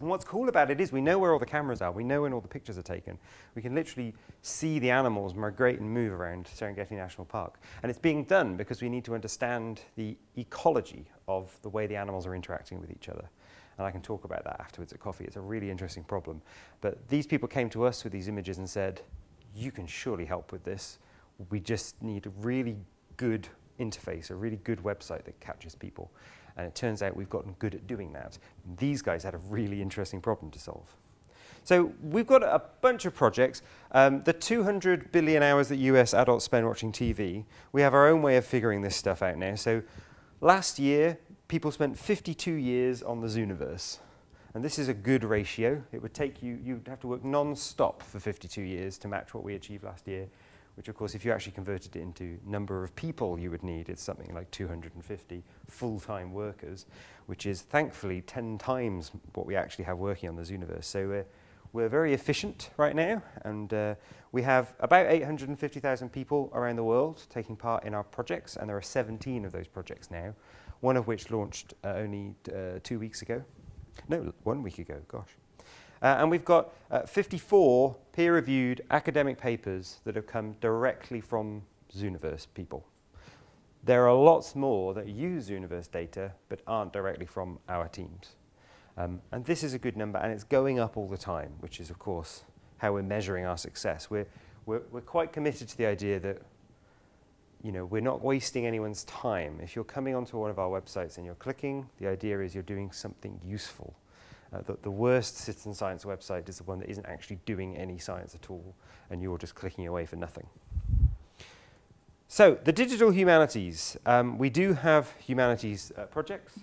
And 0.00 0.08
what's 0.08 0.24
cool 0.24 0.48
about 0.48 0.70
it 0.70 0.80
is 0.80 0.90
we 0.90 1.00
know 1.00 1.18
where 1.18 1.32
all 1.32 1.38
the 1.38 1.46
cameras 1.46 1.80
are, 1.80 1.92
we 1.92 2.02
know 2.02 2.22
when 2.22 2.32
all 2.32 2.40
the 2.40 2.48
pictures 2.48 2.76
are 2.76 2.82
taken. 2.82 3.18
We 3.54 3.62
can 3.62 3.74
literally 3.74 4.14
see 4.42 4.78
the 4.78 4.90
animals 4.90 5.34
migrate 5.34 5.78
and 5.78 5.88
move 5.88 6.12
around 6.12 6.46
Serengeti 6.46 6.92
National 6.92 7.24
Park. 7.24 7.60
And 7.82 7.90
it's 7.90 7.98
being 7.98 8.24
done 8.24 8.56
because 8.56 8.82
we 8.82 8.88
need 8.88 9.04
to 9.04 9.14
understand 9.14 9.80
the 9.96 10.16
ecology 10.36 11.06
of 11.28 11.56
the 11.62 11.68
way 11.68 11.86
the 11.86 11.96
animals 11.96 12.26
are 12.26 12.34
interacting 12.34 12.80
with 12.80 12.90
each 12.90 13.08
other. 13.08 13.28
And 13.78 13.86
I 13.86 13.90
can 13.90 14.02
talk 14.02 14.24
about 14.24 14.44
that 14.44 14.60
afterwards 14.60 14.92
at 14.92 15.00
coffee. 15.00 15.24
It's 15.24 15.36
a 15.36 15.40
really 15.40 15.70
interesting 15.70 16.04
problem. 16.04 16.42
But 16.80 17.08
these 17.08 17.26
people 17.26 17.48
came 17.48 17.70
to 17.70 17.84
us 17.84 18.04
with 18.04 18.12
these 18.12 18.28
images 18.28 18.58
and 18.58 18.68
said, 18.68 19.02
You 19.54 19.70
can 19.70 19.86
surely 19.86 20.24
help 20.24 20.52
with 20.52 20.64
this. 20.64 20.98
We 21.50 21.60
just 21.60 22.00
need 22.02 22.30
really 22.40 22.76
good 23.16 23.48
interface, 23.78 24.30
a 24.30 24.34
really 24.34 24.58
good 24.64 24.78
website 24.80 25.24
that 25.24 25.38
catches 25.40 25.74
people. 25.74 26.10
And 26.56 26.66
it 26.66 26.74
turns 26.74 27.02
out 27.02 27.16
we've 27.16 27.30
gotten 27.30 27.54
good 27.58 27.74
at 27.74 27.86
doing 27.86 28.12
that. 28.12 28.38
These 28.76 29.02
guys 29.02 29.22
had 29.24 29.34
a 29.34 29.40
really 29.48 29.80
interesting 29.80 30.20
problem 30.20 30.50
to 30.50 30.58
solve. 30.58 30.94
So 31.64 31.92
we've 32.02 32.26
got 32.26 32.42
a 32.42 32.62
bunch 32.80 33.04
of 33.04 33.14
projects. 33.14 33.62
Um, 33.92 34.22
the 34.24 34.32
200 34.32 35.12
billion 35.12 35.42
hours 35.42 35.68
that 35.68 35.76
US 35.76 36.12
adults 36.12 36.44
spend 36.44 36.66
watching 36.66 36.92
TV, 36.92 37.44
we 37.70 37.82
have 37.82 37.94
our 37.94 38.08
own 38.08 38.22
way 38.22 38.36
of 38.36 38.44
figuring 38.44 38.82
this 38.82 38.96
stuff 38.96 39.22
out 39.22 39.38
now. 39.38 39.54
So 39.54 39.82
last 40.40 40.78
year, 40.78 41.18
people 41.48 41.70
spent 41.70 41.98
52 41.98 42.52
years 42.52 43.02
on 43.02 43.20
the 43.20 43.28
Zooniverse. 43.28 43.98
And 44.54 44.62
this 44.62 44.78
is 44.78 44.88
a 44.88 44.94
good 44.94 45.24
ratio. 45.24 45.82
It 45.92 46.02
would 46.02 46.12
take 46.12 46.42
you, 46.42 46.58
you'd 46.62 46.86
have 46.88 47.00
to 47.00 47.06
work 47.06 47.24
non-stop 47.24 48.02
for 48.02 48.20
52 48.20 48.60
years 48.60 48.98
to 48.98 49.08
match 49.08 49.32
what 49.32 49.44
we 49.44 49.54
achieved 49.54 49.84
last 49.84 50.06
year, 50.06 50.28
which 50.76 50.88
of 50.88 50.94
course, 50.94 51.14
if 51.14 51.24
you 51.24 51.32
actually 51.32 51.52
converted 51.52 51.96
it 51.96 52.00
into 52.00 52.38
number 52.46 52.82
of 52.82 52.94
people 52.96 53.38
you 53.38 53.50
would 53.50 53.62
need, 53.62 53.88
it's 53.88 54.02
something 54.02 54.34
like 54.34 54.50
250 54.50 55.42
full-time 55.68 56.32
workers, 56.32 56.86
which 57.26 57.46
is 57.46 57.62
thankfully 57.62 58.22
10 58.22 58.58
times 58.58 59.10
what 59.34 59.46
we 59.46 59.54
actually 59.54 59.84
have 59.84 59.98
working 59.98 60.28
on 60.28 60.36
the 60.36 60.42
Zooniverse. 60.42 60.84
So 60.84 61.08
we're, 61.08 61.26
we're 61.72 61.88
very 61.88 62.14
efficient 62.14 62.70
right 62.76 62.96
now, 62.96 63.22
and 63.44 63.72
uh, 63.74 63.94
we 64.32 64.42
have 64.42 64.74
about 64.80 65.06
850,000 65.06 66.08
people 66.10 66.50
around 66.54 66.76
the 66.76 66.84
world 66.84 67.22
taking 67.28 67.56
part 67.56 67.84
in 67.84 67.94
our 67.94 68.04
projects, 68.04 68.56
and 68.56 68.68
there 68.68 68.76
are 68.76 68.82
17 68.82 69.44
of 69.44 69.52
those 69.52 69.68
projects 69.68 70.10
now, 70.10 70.34
one 70.80 70.96
of 70.96 71.06
which 71.06 71.30
launched 71.30 71.74
uh, 71.84 71.94
only 71.96 72.34
uh, 72.48 72.78
two 72.82 72.98
weeks 72.98 73.22
ago. 73.22 73.42
No, 74.08 74.32
one 74.42 74.62
week 74.62 74.78
ago, 74.78 75.00
gosh. 75.06 75.28
Uh, 76.02 76.16
and 76.18 76.30
we've 76.30 76.44
got 76.44 76.74
uh, 76.90 77.02
54 77.02 77.96
peer-reviewed 78.12 78.82
academic 78.90 79.38
papers 79.38 80.00
that 80.04 80.16
have 80.16 80.26
come 80.26 80.56
directly 80.60 81.20
from 81.20 81.62
Zooniverse 81.96 82.48
people. 82.54 82.84
There 83.84 84.08
are 84.08 84.14
lots 84.14 84.56
more 84.56 84.94
that 84.94 85.06
use 85.06 85.48
Zooniverse 85.48 85.90
data 85.90 86.32
but 86.48 86.60
aren't 86.66 86.92
directly 86.92 87.26
from 87.26 87.60
our 87.68 87.86
teams. 87.88 88.34
Um, 88.96 89.22
and 89.30 89.44
this 89.44 89.62
is 89.62 89.74
a 89.74 89.78
good 89.78 89.96
number, 89.96 90.18
and 90.18 90.32
it's 90.32 90.44
going 90.44 90.78
up 90.78 90.96
all 90.96 91.08
the 91.08 91.16
time, 91.16 91.52
which 91.60 91.80
is, 91.80 91.88
of 91.88 91.98
course, 91.98 92.44
how 92.78 92.92
we're 92.92 93.02
measuring 93.02 93.46
our 93.46 93.56
success. 93.56 94.10
We're, 94.10 94.26
we're, 94.66 94.82
we're 94.90 95.00
quite 95.00 95.32
committed 95.32 95.68
to 95.68 95.78
the 95.78 95.86
idea 95.86 96.18
that 96.20 96.42
you 97.62 97.70
know, 97.70 97.84
we're 97.84 98.02
not 98.02 98.22
wasting 98.22 98.66
anyone's 98.66 99.04
time. 99.04 99.60
If 99.62 99.76
you're 99.76 99.84
coming 99.84 100.16
onto 100.16 100.36
one 100.36 100.50
of 100.50 100.58
our 100.58 100.68
websites 100.68 101.16
and 101.16 101.24
you're 101.24 101.36
clicking, 101.36 101.88
the 102.00 102.08
idea 102.08 102.40
is 102.40 102.54
you're 102.54 102.64
doing 102.64 102.90
something 102.90 103.40
useful. 103.44 103.94
Uh, 104.52 104.60
the, 104.62 104.76
the 104.82 104.90
worst 104.90 105.36
citizen 105.38 105.72
science 105.72 106.04
website 106.04 106.48
is 106.48 106.58
the 106.58 106.64
one 106.64 106.78
that 106.78 106.90
isn't 106.90 107.06
actually 107.06 107.38
doing 107.46 107.76
any 107.76 107.98
science 107.98 108.34
at 108.34 108.50
all, 108.50 108.74
and 109.10 109.22
you're 109.22 109.38
just 109.38 109.54
clicking 109.54 109.86
away 109.86 110.04
for 110.04 110.16
nothing. 110.16 110.46
So, 112.28 112.58
the 112.64 112.72
digital 112.72 113.10
humanities. 113.10 113.96
Um, 114.06 114.38
we 114.38 114.50
do 114.50 114.72
have 114.72 115.12
humanities 115.18 115.92
uh, 115.96 116.04
projects, 116.04 116.58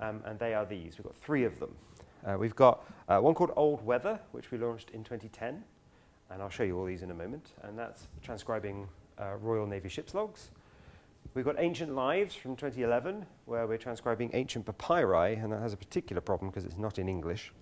um, 0.00 0.22
and 0.24 0.38
they 0.38 0.54
are 0.54 0.64
these. 0.64 0.98
We've 0.98 1.04
got 1.04 1.16
three 1.16 1.44
of 1.44 1.58
them. 1.60 1.74
Uh, 2.26 2.36
we've 2.38 2.56
got 2.56 2.84
uh, 3.08 3.18
one 3.18 3.34
called 3.34 3.52
Old 3.54 3.84
Weather, 3.84 4.18
which 4.32 4.50
we 4.50 4.58
launched 4.58 4.90
in 4.90 5.04
2010, 5.04 5.62
and 6.30 6.42
I'll 6.42 6.48
show 6.48 6.62
you 6.62 6.78
all 6.78 6.86
these 6.86 7.02
in 7.02 7.10
a 7.10 7.14
moment, 7.14 7.52
and 7.62 7.78
that's 7.78 8.08
transcribing 8.22 8.88
uh, 9.18 9.34
Royal 9.40 9.66
Navy 9.66 9.88
ship's 9.88 10.14
logs. 10.14 10.50
We've 11.34 11.44
got 11.44 11.56
Ancient 11.58 11.92
Lives 11.92 12.36
from 12.36 12.54
2011, 12.54 13.26
where 13.46 13.66
we're 13.66 13.76
transcribing 13.76 14.30
ancient 14.34 14.66
papyri, 14.66 15.34
and 15.34 15.52
that 15.52 15.60
has 15.60 15.72
a 15.72 15.76
particular 15.76 16.22
problem 16.22 16.48
because 16.48 16.64
it's 16.64 16.78
not 16.78 17.00
in 17.00 17.08
English. 17.08 17.52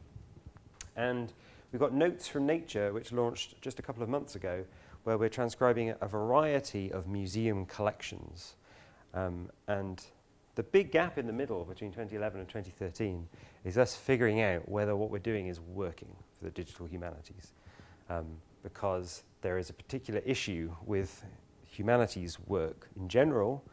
And 0.94 1.32
we've 1.72 1.80
got 1.80 1.94
Notes 1.94 2.28
from 2.28 2.44
Nature, 2.44 2.92
which 2.92 3.12
launched 3.12 3.58
just 3.62 3.78
a 3.78 3.82
couple 3.82 4.02
of 4.02 4.10
months 4.10 4.36
ago, 4.36 4.62
where 5.04 5.16
we're 5.16 5.30
transcribing 5.30 5.94
a, 6.02 6.06
variety 6.06 6.92
of 6.92 7.06
museum 7.06 7.64
collections. 7.64 8.56
Um, 9.14 9.48
and 9.68 10.04
the 10.54 10.64
big 10.64 10.92
gap 10.92 11.16
in 11.16 11.26
the 11.26 11.32
middle 11.32 11.64
between 11.64 11.92
2011 11.92 12.40
and 12.40 12.48
2013 12.50 13.26
is 13.64 13.78
us 13.78 13.96
figuring 13.96 14.42
out 14.42 14.68
whether 14.68 14.94
what 14.94 15.10
we're 15.10 15.18
doing 15.18 15.46
is 15.46 15.60
working 15.60 16.14
for 16.38 16.44
the 16.44 16.50
digital 16.50 16.84
humanities. 16.84 17.54
Um, 18.10 18.26
because 18.62 19.22
there 19.40 19.56
is 19.56 19.70
a 19.70 19.72
particular 19.72 20.20
issue 20.26 20.70
with 20.84 21.24
humanities 21.72 22.38
work 22.46 22.88
in 22.96 23.08
general, 23.08 23.64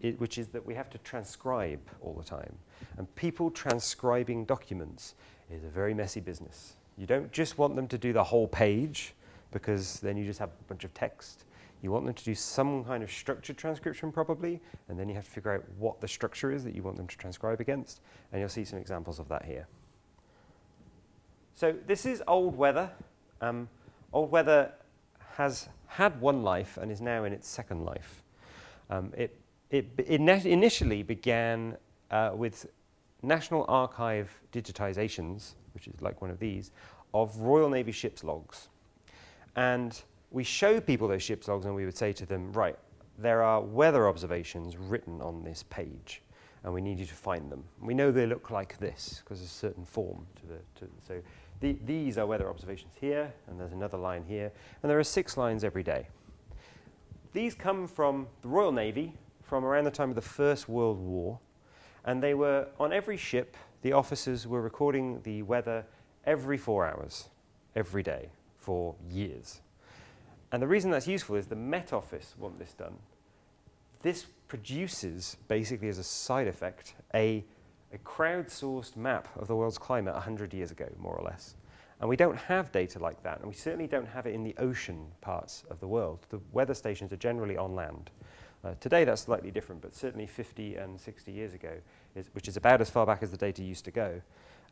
it, 0.00 0.18
which 0.18 0.38
is 0.38 0.48
that 0.48 0.64
we 0.64 0.74
have 0.74 0.88
to 0.90 0.98
transcribe 0.98 1.80
all 2.00 2.14
the 2.14 2.24
time. 2.24 2.54
And 2.96 3.12
people 3.16 3.50
transcribing 3.50 4.46
documents 4.46 5.14
is 5.50 5.62
a 5.64 5.68
very 5.68 5.94
messy 5.94 6.20
business. 6.20 6.74
You 6.96 7.06
don't 7.06 7.30
just 7.32 7.58
want 7.58 7.76
them 7.76 7.86
to 7.88 7.98
do 7.98 8.12
the 8.12 8.24
whole 8.24 8.48
page 8.48 9.14
because 9.50 10.00
then 10.00 10.16
you 10.16 10.24
just 10.24 10.38
have 10.38 10.48
a 10.48 10.64
bunch 10.68 10.84
of 10.84 10.94
text. 10.94 11.44
You 11.82 11.90
want 11.90 12.06
them 12.06 12.14
to 12.14 12.24
do 12.24 12.34
some 12.34 12.82
kind 12.84 13.02
of 13.02 13.10
structured 13.10 13.58
transcription 13.58 14.10
probably, 14.10 14.60
and 14.88 14.98
then 14.98 15.08
you 15.08 15.14
have 15.14 15.24
to 15.24 15.30
figure 15.30 15.52
out 15.52 15.64
what 15.78 16.00
the 16.00 16.08
structure 16.08 16.50
is 16.50 16.64
that 16.64 16.74
you 16.74 16.82
want 16.82 16.96
them 16.96 17.06
to 17.06 17.18
transcribe 17.18 17.60
against, 17.60 18.00
and 18.32 18.40
you'll 18.40 18.48
see 18.48 18.64
some 18.64 18.78
examples 18.78 19.18
of 19.18 19.28
that 19.28 19.44
here. 19.44 19.66
So 21.54 21.74
this 21.86 22.06
is 22.06 22.22
old 22.26 22.56
weather. 22.56 22.90
Um, 23.40 23.68
old 24.12 24.30
weather 24.30 24.72
has 25.34 25.68
had 25.94 26.20
one 26.20 26.42
life 26.42 26.76
and 26.76 26.90
is 26.90 27.00
now 27.00 27.22
in 27.22 27.32
its 27.32 27.46
second 27.48 27.84
life. 27.84 28.24
Um, 28.90 29.12
it, 29.16 29.38
it, 29.70 29.86
it 29.96 30.20
initially 30.44 31.04
began 31.04 31.76
uh, 32.10 32.32
with 32.34 32.66
National 33.22 33.64
Archive 33.68 34.28
digitizations, 34.52 35.52
which 35.72 35.86
is 35.86 36.02
like 36.02 36.20
one 36.20 36.32
of 36.32 36.40
these, 36.40 36.72
of 37.12 37.36
Royal 37.38 37.68
Navy 37.68 37.92
ship's 37.92 38.24
logs. 38.24 38.70
And 39.54 40.02
we 40.32 40.42
showed 40.42 40.84
people 40.84 41.06
those 41.06 41.22
ship's 41.22 41.46
logs 41.46 41.64
and 41.64 41.76
we 41.76 41.84
would 41.84 41.96
say 41.96 42.12
to 42.12 42.26
them, 42.26 42.52
right, 42.52 42.76
there 43.16 43.44
are 43.44 43.60
weather 43.60 44.08
observations 44.08 44.76
written 44.76 45.22
on 45.22 45.44
this 45.44 45.62
page 45.70 46.22
and 46.64 46.74
we 46.74 46.80
need 46.80 46.98
you 46.98 47.06
to 47.06 47.14
find 47.14 47.52
them. 47.52 47.62
We 47.80 47.94
know 47.94 48.10
they 48.10 48.26
look 48.26 48.50
like 48.50 48.78
this 48.78 49.22
because 49.22 49.38
there's 49.38 49.50
a 49.50 49.54
certain 49.54 49.84
form 49.84 50.26
to 50.40 50.46
the, 50.46 50.58
to, 50.80 50.92
so 51.06 51.22
the, 51.60 51.76
these 51.84 52.18
are 52.18 52.26
weather 52.26 52.48
observations 52.48 52.92
here, 53.00 53.32
and 53.46 53.58
there's 53.58 53.72
another 53.72 53.98
line 53.98 54.24
here, 54.26 54.52
and 54.82 54.90
there 54.90 54.98
are 54.98 55.04
six 55.04 55.36
lines 55.36 55.64
every 55.64 55.82
day. 55.82 56.08
These 57.32 57.54
come 57.54 57.86
from 57.88 58.26
the 58.42 58.48
Royal 58.48 58.72
Navy 58.72 59.14
from 59.42 59.64
around 59.64 59.84
the 59.84 59.90
time 59.90 60.08
of 60.10 60.14
the 60.14 60.22
First 60.22 60.68
World 60.68 60.98
War, 60.98 61.38
and 62.04 62.22
they 62.22 62.34
were 62.34 62.68
on 62.78 62.92
every 62.92 63.16
ship, 63.16 63.56
the 63.82 63.92
officers 63.92 64.46
were 64.46 64.62
recording 64.62 65.20
the 65.22 65.42
weather 65.42 65.84
every 66.24 66.56
four 66.56 66.86
hours, 66.86 67.28
every 67.74 68.02
day, 68.02 68.30
for 68.58 68.94
years. 69.08 69.60
And 70.52 70.62
the 70.62 70.66
reason 70.66 70.90
that's 70.90 71.06
useful 71.06 71.36
is 71.36 71.46
the 71.46 71.56
Met 71.56 71.92
Office 71.92 72.34
want 72.38 72.58
this 72.58 72.72
done. 72.72 72.96
This 74.02 74.26
produces, 74.48 75.36
basically 75.48 75.88
as 75.88 75.98
a 75.98 76.04
side 76.04 76.46
effect, 76.46 76.94
a 77.14 77.44
a 77.94 77.98
crowdsourced 77.98 78.96
map 78.96 79.28
of 79.38 79.46
the 79.46 79.56
world's 79.56 79.78
climate 79.78 80.14
100 80.14 80.52
years 80.52 80.70
ago, 80.70 80.88
more 80.98 81.14
or 81.14 81.24
less. 81.24 81.54
And 82.00 82.08
we 82.08 82.16
don't 82.16 82.36
have 82.36 82.72
data 82.72 82.98
like 82.98 83.22
that, 83.22 83.38
and 83.38 83.48
we 83.48 83.54
certainly 83.54 83.86
don't 83.86 84.08
have 84.08 84.26
it 84.26 84.34
in 84.34 84.42
the 84.42 84.54
ocean 84.58 85.06
parts 85.20 85.64
of 85.70 85.80
the 85.80 85.86
world. 85.86 86.26
The 86.28 86.40
weather 86.52 86.74
stations 86.74 87.12
are 87.12 87.16
generally 87.16 87.56
on 87.56 87.74
land. 87.74 88.10
Uh, 88.64 88.74
today 88.80 89.04
that's 89.04 89.22
slightly 89.22 89.50
different, 89.50 89.80
but 89.80 89.94
certainly 89.94 90.26
50 90.26 90.76
and 90.76 91.00
60 91.00 91.30
years 91.32 91.54
ago, 91.54 91.74
is, 92.16 92.28
which 92.32 92.48
is 92.48 92.56
about 92.56 92.80
as 92.80 92.90
far 92.90 93.06
back 93.06 93.22
as 93.22 93.30
the 93.30 93.36
data 93.36 93.62
used 93.62 93.84
to 93.84 93.90
go, 93.90 94.20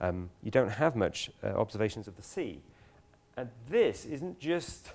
um, 0.01 0.31
you 0.43 0.51
don't 0.51 0.71
have 0.71 0.97
much 0.97 1.31
uh, 1.45 1.49
observations 1.49 2.09
of 2.09 2.17
the 2.17 2.23
sea. 2.23 2.61
And 3.37 3.49
this 3.69 4.05
isn't 4.05 4.41
just 4.41 4.91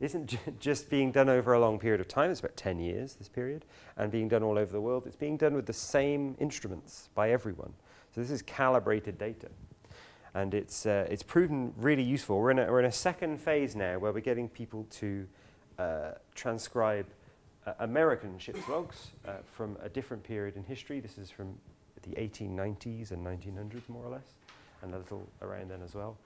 isn't 0.00 0.36
just 0.60 0.90
being 0.90 1.12
done 1.12 1.28
over 1.28 1.52
a 1.52 1.60
long 1.60 1.78
period 1.78 2.00
of 2.00 2.08
time, 2.08 2.30
it's 2.30 2.40
about 2.40 2.56
10 2.56 2.78
years, 2.78 3.14
this 3.14 3.28
period, 3.28 3.64
and 3.96 4.10
being 4.10 4.28
done 4.28 4.42
all 4.42 4.58
over 4.58 4.72
the 4.72 4.80
world. 4.80 5.06
It's 5.06 5.16
being 5.16 5.36
done 5.36 5.54
with 5.54 5.66
the 5.66 5.72
same 5.72 6.36
instruments 6.38 7.08
by 7.14 7.30
everyone. 7.30 7.72
So 8.14 8.20
this 8.20 8.30
is 8.30 8.42
calibrated 8.42 9.18
data. 9.18 9.48
And 10.34 10.52
it's, 10.52 10.84
uh, 10.84 11.06
it's 11.08 11.22
proven 11.22 11.72
really 11.76 12.02
useful. 12.02 12.40
We're 12.40 12.50
in, 12.50 12.58
a, 12.58 12.70
we're 12.70 12.80
in 12.80 12.86
a 12.86 12.92
second 12.92 13.40
phase 13.40 13.76
now 13.76 13.98
where 13.98 14.12
we're 14.12 14.20
getting 14.20 14.48
people 14.48 14.86
to 14.90 15.26
uh, 15.78 16.10
transcribe 16.34 17.06
uh, 17.66 17.72
American 17.80 18.38
ship's 18.38 18.68
logs 18.68 19.12
uh, 19.26 19.34
from 19.44 19.76
a 19.82 19.88
different 19.88 20.24
period 20.24 20.56
in 20.56 20.64
history. 20.64 21.00
This 21.00 21.18
is 21.18 21.30
from 21.30 21.54
the 22.02 22.10
1890s 22.16 23.12
and 23.12 23.24
1900s, 23.24 23.88
more 23.88 24.04
or 24.04 24.10
less, 24.10 24.34
and 24.82 24.92
a 24.92 24.98
little 24.98 25.26
around 25.40 25.70
then 25.70 25.82
as 25.82 25.94
well. 25.94 26.16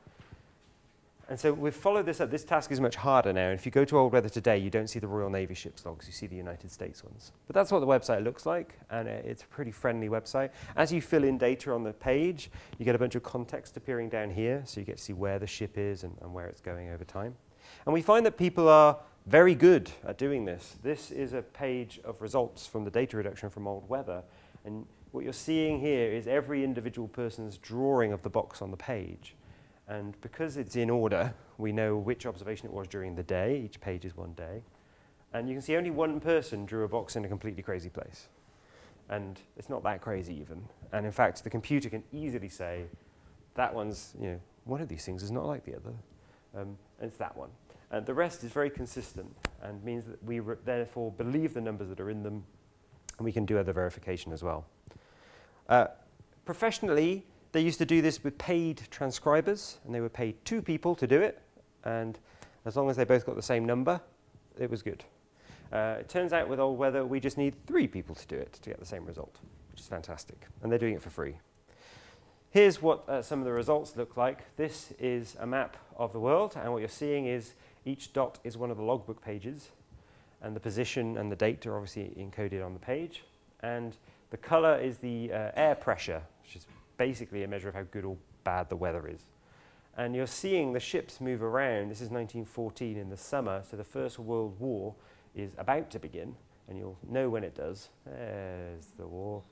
And 1.30 1.38
so 1.38 1.52
we've 1.52 1.74
followed 1.74 2.06
this 2.06 2.22
up. 2.22 2.30
This 2.30 2.42
task 2.42 2.72
is 2.72 2.80
much 2.80 2.96
harder 2.96 3.34
now. 3.34 3.50
And 3.50 3.58
if 3.58 3.66
you 3.66 3.72
go 3.72 3.84
to 3.84 3.98
Old 3.98 4.14
Weather 4.14 4.30
today, 4.30 4.56
you 4.56 4.70
don't 4.70 4.88
see 4.88 4.98
the 4.98 5.06
Royal 5.06 5.28
Navy 5.28 5.52
ship's 5.52 5.84
logs, 5.84 6.06
you 6.06 6.12
see 6.12 6.26
the 6.26 6.36
United 6.36 6.70
States 6.70 7.04
ones. 7.04 7.32
But 7.46 7.54
that's 7.54 7.70
what 7.70 7.80
the 7.80 7.86
website 7.86 8.24
looks 8.24 8.46
like, 8.46 8.78
and 8.90 9.06
uh, 9.06 9.12
it's 9.12 9.42
a 9.42 9.46
pretty 9.46 9.70
friendly 9.70 10.08
website. 10.08 10.50
As 10.74 10.90
you 10.90 11.02
fill 11.02 11.24
in 11.24 11.36
data 11.36 11.72
on 11.72 11.84
the 11.84 11.92
page, 11.92 12.50
you 12.78 12.86
get 12.86 12.94
a 12.94 12.98
bunch 12.98 13.14
of 13.14 13.22
context 13.22 13.76
appearing 13.76 14.08
down 14.08 14.30
here, 14.30 14.62
so 14.64 14.80
you 14.80 14.86
get 14.86 14.96
to 14.96 15.02
see 15.02 15.12
where 15.12 15.38
the 15.38 15.46
ship 15.46 15.76
is 15.76 16.02
and, 16.02 16.16
and 16.22 16.32
where 16.32 16.46
it's 16.46 16.62
going 16.62 16.88
over 16.90 17.04
time. 17.04 17.34
And 17.84 17.92
we 17.92 18.00
find 18.00 18.24
that 18.24 18.38
people 18.38 18.66
are 18.66 18.96
very 19.26 19.54
good 19.54 19.90
at 20.06 20.16
doing 20.16 20.46
this. 20.46 20.76
This 20.82 21.10
is 21.10 21.34
a 21.34 21.42
page 21.42 22.00
of 22.04 22.22
results 22.22 22.66
from 22.66 22.84
the 22.84 22.90
data 22.90 23.18
reduction 23.18 23.50
from 23.50 23.66
Old 23.66 23.86
Weather. 23.86 24.22
And 24.64 24.86
what 25.12 25.24
you're 25.24 25.34
seeing 25.34 25.78
here 25.78 26.10
is 26.10 26.26
every 26.26 26.64
individual 26.64 27.08
person's 27.08 27.58
drawing 27.58 28.14
of 28.14 28.22
the 28.22 28.30
box 28.30 28.62
on 28.62 28.70
the 28.70 28.76
page. 28.78 29.34
And 29.88 30.20
because 30.20 30.56
it's 30.58 30.76
in 30.76 30.90
order, 30.90 31.32
we 31.56 31.72
know 31.72 31.96
which 31.96 32.26
observation 32.26 32.66
it 32.66 32.72
was 32.72 32.86
during 32.88 33.14
the 33.14 33.22
day. 33.22 33.62
Each 33.64 33.80
page 33.80 34.04
is 34.04 34.16
one 34.16 34.34
day. 34.34 34.62
And 35.32 35.48
you 35.48 35.54
can 35.54 35.62
see 35.62 35.76
only 35.76 35.90
one 35.90 36.20
person 36.20 36.66
drew 36.66 36.84
a 36.84 36.88
box 36.88 37.16
in 37.16 37.24
a 37.24 37.28
completely 37.28 37.62
crazy 37.62 37.88
place. 37.88 38.28
And 39.08 39.40
it's 39.56 39.70
not 39.70 39.82
that 39.84 40.02
crazy 40.02 40.34
even. 40.34 40.62
And 40.92 41.06
in 41.06 41.12
fact, 41.12 41.42
the 41.42 41.50
computer 41.50 41.88
can 41.88 42.02
easily 42.12 42.48
say, 42.48 42.84
that 43.54 43.74
one's, 43.74 44.14
you 44.20 44.28
know, 44.28 44.40
one 44.64 44.82
of 44.82 44.88
these 44.88 45.04
things 45.04 45.22
is 45.22 45.30
not 45.30 45.46
like 45.46 45.64
the 45.64 45.74
other. 45.74 45.94
Um, 46.54 46.76
and 47.00 47.08
it's 47.08 47.16
that 47.16 47.36
one. 47.36 47.48
And 47.90 48.04
the 48.04 48.12
rest 48.12 48.44
is 48.44 48.50
very 48.50 48.68
consistent 48.68 49.34
and 49.62 49.82
means 49.82 50.04
that 50.04 50.22
we 50.22 50.40
re- 50.40 50.56
therefore 50.64 51.10
believe 51.12 51.54
the 51.54 51.60
numbers 51.60 51.88
that 51.88 52.00
are 52.00 52.10
in 52.10 52.22
them, 52.22 52.44
and 53.16 53.24
we 53.24 53.32
can 53.32 53.46
do 53.46 53.58
other 53.58 53.72
verification 53.72 54.32
as 54.32 54.42
well. 54.42 54.66
Uh, 55.68 55.86
professionally, 56.44 57.24
they 57.52 57.60
used 57.60 57.78
to 57.78 57.86
do 57.86 58.02
this 58.02 58.22
with 58.22 58.36
paid 58.38 58.82
transcribers, 58.90 59.78
and 59.84 59.94
they 59.94 60.00
were 60.00 60.08
paid 60.08 60.36
two 60.44 60.62
people 60.62 60.94
to 60.96 61.06
do 61.06 61.20
it, 61.20 61.40
and 61.84 62.18
as 62.64 62.76
long 62.76 62.90
as 62.90 62.96
they 62.96 63.04
both 63.04 63.24
got 63.24 63.36
the 63.36 63.42
same 63.42 63.64
number, 63.64 64.00
it 64.58 64.70
was 64.70 64.82
good. 64.82 65.04
Uh, 65.72 65.96
it 66.00 66.08
turns 66.08 66.32
out 66.32 66.48
with 66.48 66.60
Old 66.60 66.78
Weather, 66.78 67.04
we 67.04 67.20
just 67.20 67.38
need 67.38 67.54
three 67.66 67.86
people 67.86 68.14
to 68.14 68.26
do 68.26 68.36
it 68.36 68.52
to 68.54 68.70
get 68.70 68.78
the 68.78 68.86
same 68.86 69.04
result, 69.04 69.36
which 69.70 69.80
is 69.80 69.86
fantastic, 69.86 70.46
and 70.62 70.70
they're 70.70 70.78
doing 70.78 70.94
it 70.94 71.02
for 71.02 71.10
free. 71.10 71.36
Here's 72.50 72.80
what 72.80 73.06
uh, 73.08 73.20
some 73.20 73.40
of 73.40 73.44
the 73.44 73.52
results 73.52 73.94
look 73.96 74.16
like. 74.16 74.56
This 74.56 74.92
is 74.98 75.36
a 75.38 75.46
map 75.46 75.76
of 75.96 76.12
the 76.12 76.20
world, 76.20 76.56
and 76.56 76.72
what 76.72 76.78
you're 76.78 76.88
seeing 76.88 77.26
is 77.26 77.52
each 77.84 78.12
dot 78.12 78.38
is 78.44 78.56
one 78.56 78.70
of 78.70 78.78
the 78.78 78.82
logbook 78.82 79.22
pages, 79.22 79.68
and 80.40 80.56
the 80.56 80.60
position 80.60 81.18
and 81.18 81.30
the 81.30 81.36
date 81.36 81.66
are 81.66 81.76
obviously 81.76 82.12
encoded 82.18 82.64
on 82.64 82.72
the 82.72 82.80
page. 82.80 83.24
And 83.60 83.96
the 84.30 84.36
color 84.36 84.78
is 84.78 84.98
the 84.98 85.32
uh, 85.32 85.50
air 85.54 85.74
pressure, 85.74 86.22
which 86.42 86.56
is 86.56 86.66
basically 86.98 87.44
a 87.44 87.48
measure 87.48 87.70
of 87.70 87.74
how 87.74 87.84
good 87.90 88.04
or 88.04 88.18
bad 88.44 88.68
the 88.68 88.76
weather 88.76 89.08
is. 89.08 89.22
And 89.96 90.14
you're 90.14 90.26
seeing 90.26 90.74
the 90.74 90.80
ships 90.80 91.20
move 91.20 91.42
around. 91.42 91.88
This 91.88 92.00
is 92.00 92.10
1914 92.10 92.98
in 92.98 93.08
the 93.08 93.16
summer, 93.16 93.62
so 93.68 93.76
the 93.76 93.84
First 93.84 94.18
World 94.18 94.60
War 94.60 94.94
is 95.34 95.52
about 95.56 95.90
to 95.90 95.98
begin, 95.98 96.36
and 96.68 96.78
you'll 96.78 96.98
know 97.08 97.30
when 97.30 97.42
it 97.42 97.54
does. 97.54 97.88
There's 98.04 98.88
the 98.98 99.06
war. 99.06 99.42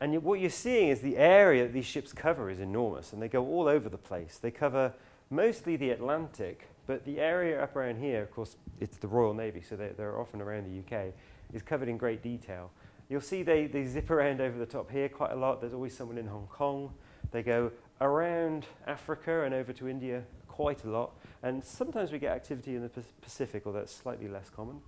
And 0.00 0.22
what 0.22 0.40
you're 0.40 0.48
seeing 0.48 0.88
is 0.88 1.00
the 1.00 1.18
area 1.18 1.64
that 1.64 1.74
these 1.74 1.84
ships 1.84 2.12
cover 2.12 2.48
is 2.48 2.58
enormous, 2.58 3.12
and 3.12 3.20
they 3.20 3.28
go 3.28 3.44
all 3.44 3.68
over 3.68 3.88
the 3.88 3.98
place. 3.98 4.38
They 4.40 4.50
cover 4.50 4.94
mostly 5.28 5.76
the 5.76 5.90
Atlantic, 5.90 6.68
but 6.86 7.04
the 7.04 7.20
area 7.20 7.62
up 7.62 7.76
around 7.76 7.98
here, 7.98 8.22
of 8.22 8.30
course, 8.30 8.56
it's 8.80 8.96
the 8.96 9.08
Royal 9.08 9.34
Navy, 9.34 9.60
so 9.60 9.76
they're, 9.76 9.92
they're 9.92 10.18
often 10.18 10.40
around 10.40 10.64
the 10.64 10.96
UK, 10.96 11.12
is 11.52 11.62
covered 11.62 11.88
in 11.88 11.98
great 11.98 12.22
detail. 12.22 12.70
You'll 13.10 13.20
see 13.20 13.42
they, 13.42 13.66
they 13.66 13.84
zip 13.84 14.08
around 14.10 14.40
over 14.40 14.56
the 14.56 14.64
top 14.64 14.88
here 14.88 15.08
quite 15.08 15.32
a 15.32 15.36
lot. 15.36 15.60
There's 15.60 15.74
always 15.74 15.96
someone 15.96 16.16
in 16.16 16.28
Hong 16.28 16.46
Kong. 16.46 16.94
They 17.32 17.42
go 17.42 17.72
around 18.00 18.66
Africa 18.86 19.42
and 19.42 19.52
over 19.52 19.72
to 19.74 19.88
India 19.88 20.22
quite 20.46 20.84
a 20.84 20.88
lot. 20.88 21.10
And 21.42 21.62
sometimes 21.62 22.12
we 22.12 22.20
get 22.20 22.32
activity 22.32 22.76
in 22.76 22.82
the 22.82 23.02
Pacific, 23.20 23.64
although 23.66 23.80
it's 23.80 23.94
slightly 23.94 24.28
less 24.28 24.48
common. 24.48 24.80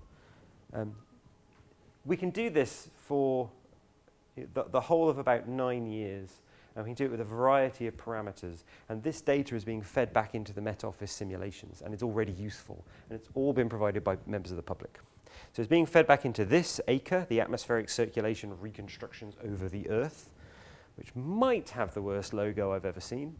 Um, 0.73 0.95
we 2.05 2.17
can 2.17 2.31
do 2.31 2.49
this 2.49 2.89
for 2.95 3.51
the, 4.37 4.67
the 4.71 4.81
whole 4.81 5.09
of 5.09 5.19
about 5.19 5.49
nine 5.49 5.87
years. 5.87 6.31
And 6.77 6.85
we 6.85 6.91
can 6.91 6.95
do 6.95 7.05
it 7.07 7.11
with 7.11 7.21
a 7.21 7.25
variety 7.25 7.89
of 7.89 7.97
parameters. 7.97 8.63
And 8.89 9.03
this 9.03 9.21
data 9.21 9.57
is 9.57 9.65
being 9.65 9.83
fed 9.83 10.13
back 10.13 10.37
into 10.37 10.53
the 10.53 10.61
Met 10.61 10.85
Office 10.85 11.13
simulations, 11.13 11.83
and 11.83 11.93
it's 11.93 12.03
already 12.03 12.33
useful. 12.33 12.85
And 13.11 13.19
it's 13.19 13.29
all 13.35 13.53
been 13.53 13.69
provided 13.69 14.05
by 14.05 14.17
members 14.27 14.53
of 14.53 14.57
the 14.57 14.63
public. 14.63 15.01
So 15.53 15.61
it's 15.61 15.69
being 15.69 15.85
fed 15.85 16.07
back 16.07 16.25
into 16.25 16.45
this 16.45 16.81
ACRE, 16.89 17.27
the 17.29 17.41
atmospheric 17.41 17.91
circulation 17.91 18.59
reconstructions 18.59 19.35
over 19.45 19.69
the 19.69 19.89
Earth, 19.91 20.31
which 20.97 21.15
might 21.15 21.71
have 21.71 21.93
the 21.93 22.01
worst 22.01 22.33
logo 22.33 22.73
I've 22.73 22.87
ever 22.87 23.01
seen. 23.01 23.37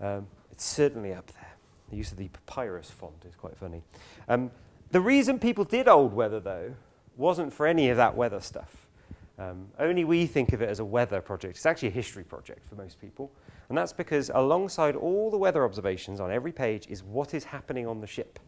Um, 0.00 0.28
it's 0.52 0.64
certainly 0.64 1.12
up 1.12 1.26
there. 1.32 1.52
The 1.90 1.96
use 1.96 2.12
of 2.12 2.18
the 2.18 2.28
papyrus 2.28 2.90
font 2.90 3.24
is 3.28 3.34
quite 3.34 3.56
funny. 3.56 3.82
Um, 4.28 4.50
the 4.92 5.00
reason 5.00 5.40
people 5.40 5.64
did 5.64 5.88
old 5.88 6.12
weather, 6.12 6.38
though, 6.38 6.74
wasn't 7.16 7.52
for 7.52 7.66
any 7.66 7.90
of 7.90 7.96
that 7.96 8.16
weather 8.16 8.40
stuff. 8.40 8.86
Um, 9.38 9.66
only 9.78 10.04
we 10.04 10.26
think 10.26 10.52
of 10.52 10.62
it 10.62 10.68
as 10.68 10.78
a 10.78 10.84
weather 10.84 11.20
project. 11.20 11.56
It's 11.56 11.66
actually 11.66 11.88
a 11.88 11.92
history 11.92 12.24
project 12.24 12.66
for 12.68 12.76
most 12.76 13.00
people. 13.00 13.30
And 13.68 13.76
that's 13.76 13.92
because 13.92 14.30
alongside 14.32 14.94
all 14.94 15.30
the 15.30 15.36
weather 15.36 15.64
observations 15.64 16.20
on 16.20 16.30
every 16.30 16.52
page 16.52 16.86
is 16.88 17.02
what 17.02 17.34
is 17.34 17.44
happening 17.44 17.86
on 17.86 18.00
the 18.00 18.06
ship. 18.06 18.38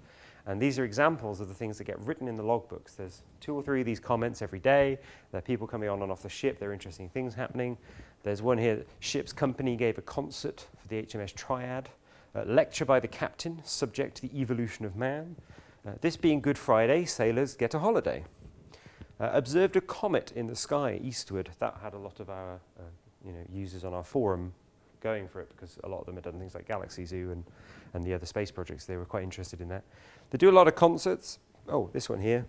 And 0.49 0.59
these 0.59 0.79
are 0.79 0.85
examples 0.85 1.41
of 1.41 1.49
the 1.49 1.55
things 1.55 1.77
that 1.77 1.85
get 1.85 2.01
written 2.01 2.27
in 2.27 2.35
the 2.35 2.43
logbooks. 2.43 2.97
There's 2.97 3.23
two 3.39 3.55
or 3.55 3.63
three 3.63 3.81
of 3.81 3.87
these 3.87 4.01
comments 4.01 4.41
every 4.41 4.59
day. 4.59 4.99
There 5.31 5.39
are 5.41 5.43
people 5.43 5.67
coming 5.67 5.91
on 5.91 6.01
and 6.01 6.11
off 6.11 6.23
the 6.23 6.31
ship. 6.31 6.59
There 6.59 6.71
are 6.71 6.73
interesting 6.73 7.11
things 7.11 7.35
happening. 7.35 7.77
There's 8.23 8.41
one 8.41 8.57
here 8.57 8.87
ship's 8.99 9.31
company 9.31 9.77
gave 9.77 9.99
a 9.99 10.03
concert 10.03 10.67
for 10.81 10.89
the 10.89 11.03
HMS 11.03 11.35
Triad. 11.35 11.91
A 12.35 12.47
lecture 12.47 12.87
by 12.87 12.99
the 12.99 13.09
captain, 13.09 13.61
subject 13.63 14.17
to 14.17 14.23
the 14.23 14.41
evolution 14.41 14.87
of 14.87 14.97
man. 14.97 15.37
Uh, 15.87 15.93
this 16.01 16.17
being 16.17 16.41
Good 16.41 16.57
Friday, 16.57 17.05
sailors 17.05 17.55
get 17.55 17.75
a 17.75 17.79
holiday. 17.79 18.25
Uh, 19.21 19.29
observed 19.35 19.77
a 19.77 19.83
comet 19.83 20.33
in 20.35 20.47
the 20.47 20.57
sky 20.57 20.99
eastward. 21.03 21.51
That 21.59 21.77
had 21.83 21.93
a 21.93 21.99
lot 21.99 22.21
of 22.21 22.31
our 22.31 22.55
uh, 22.79 22.85
you 23.23 23.33
know, 23.33 23.45
users 23.53 23.85
on 23.85 23.93
our 23.93 24.05
forum 24.05 24.55
going 25.01 25.29
for 25.29 25.41
it 25.41 25.49
because 25.51 25.79
a 25.85 25.89
lot 25.89 26.01
of 26.01 26.07
them 26.07 26.15
had 26.15 26.25
done 26.25 26.39
things 26.39 26.55
like 26.55 26.67
Galaxy 26.67 27.05
Zoo 27.05 27.31
and, 27.31 27.45
and 27.95 28.05
the 28.05 28.15
other 28.15 28.27
space 28.27 28.51
projects. 28.51 28.85
They 28.85 28.97
were 28.97 29.05
quite 29.05 29.23
interested 29.23 29.61
in 29.61 29.69
that. 29.69 29.85
They 30.31 30.39
do 30.39 30.51
a 30.51 30.53
lot 30.53 30.69
of 30.69 30.75
concerts. 30.75 31.39
Oh, 31.69 31.91
this 31.93 32.09
one 32.09 32.21
here. 32.21 32.47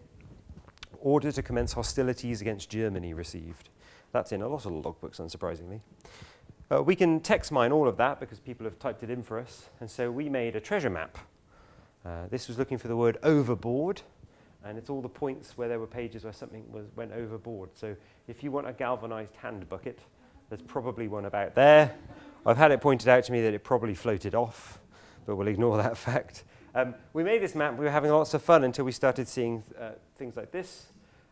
Order 1.01 1.31
to 1.31 1.41
commence 1.41 1.73
hostilities 1.73 2.41
against 2.41 2.69
Germany 2.69 3.13
received. 3.13 3.69
That's 4.11 4.31
in 4.31 4.41
a 4.41 4.47
lot 4.47 4.65
of 4.65 4.73
logbooks, 4.73 5.19
unsurprisingly. 5.19 5.81
Uh, 6.71 6.83
we 6.83 6.95
can 6.95 7.19
text 7.19 7.51
mine 7.51 7.71
all 7.71 7.87
of 7.87 7.97
that 7.97 8.19
because 8.19 8.39
people 8.39 8.63
have 8.65 8.77
typed 8.79 9.03
it 9.03 9.09
in 9.09 9.23
for 9.23 9.39
us. 9.39 9.69
And 9.79 9.89
so 9.89 10.11
we 10.11 10.29
made 10.29 10.55
a 10.55 10.59
treasure 10.59 10.89
map. 10.89 11.17
Uh, 12.05 12.27
this 12.29 12.47
was 12.47 12.57
looking 12.57 12.77
for 12.77 12.87
the 12.87 12.95
word 12.95 13.17
overboard 13.23 14.01
and 14.63 14.77
it's 14.77 14.89
all 14.89 15.01
the 15.01 15.09
points 15.09 15.57
where 15.57 15.69
there 15.69 15.79
were 15.79 15.87
pages 15.87 16.23
where 16.23 16.33
something 16.33 16.69
was, 16.71 16.85
went 16.95 17.13
overboard. 17.13 17.69
So 17.75 17.95
if 18.27 18.43
you 18.43 18.51
want 18.51 18.67
a 18.67 18.73
galvanized 18.73 19.35
hand 19.35 19.67
bucket, 19.69 19.99
there's 20.49 20.61
probably 20.61 21.07
one 21.07 21.25
about 21.25 21.55
there. 21.55 21.95
I've 22.45 22.57
had 22.57 22.71
it 22.71 22.81
pointed 22.81 23.07
out 23.09 23.23
to 23.25 23.31
me 23.31 23.41
that 23.41 23.53
it 23.53 23.63
probably 23.63 23.93
floated 23.93 24.33
off, 24.33 24.79
but 25.25 25.35
we'll 25.35 25.47
ignore 25.47 25.77
that 25.77 25.97
fact. 26.07 26.43
Um, 26.73 26.95
we 27.13 27.23
made 27.23 27.41
this 27.41 27.55
map, 27.55 27.77
we 27.77 27.85
were 27.85 27.91
having 27.91 28.11
lots 28.11 28.33
of 28.33 28.41
fun 28.41 28.63
until 28.63 28.85
we 28.85 28.91
started 28.91 29.27
seeing 29.27 29.63
uh, 29.79 29.91
things 30.17 30.37
like 30.37 30.51
this. 30.51 30.87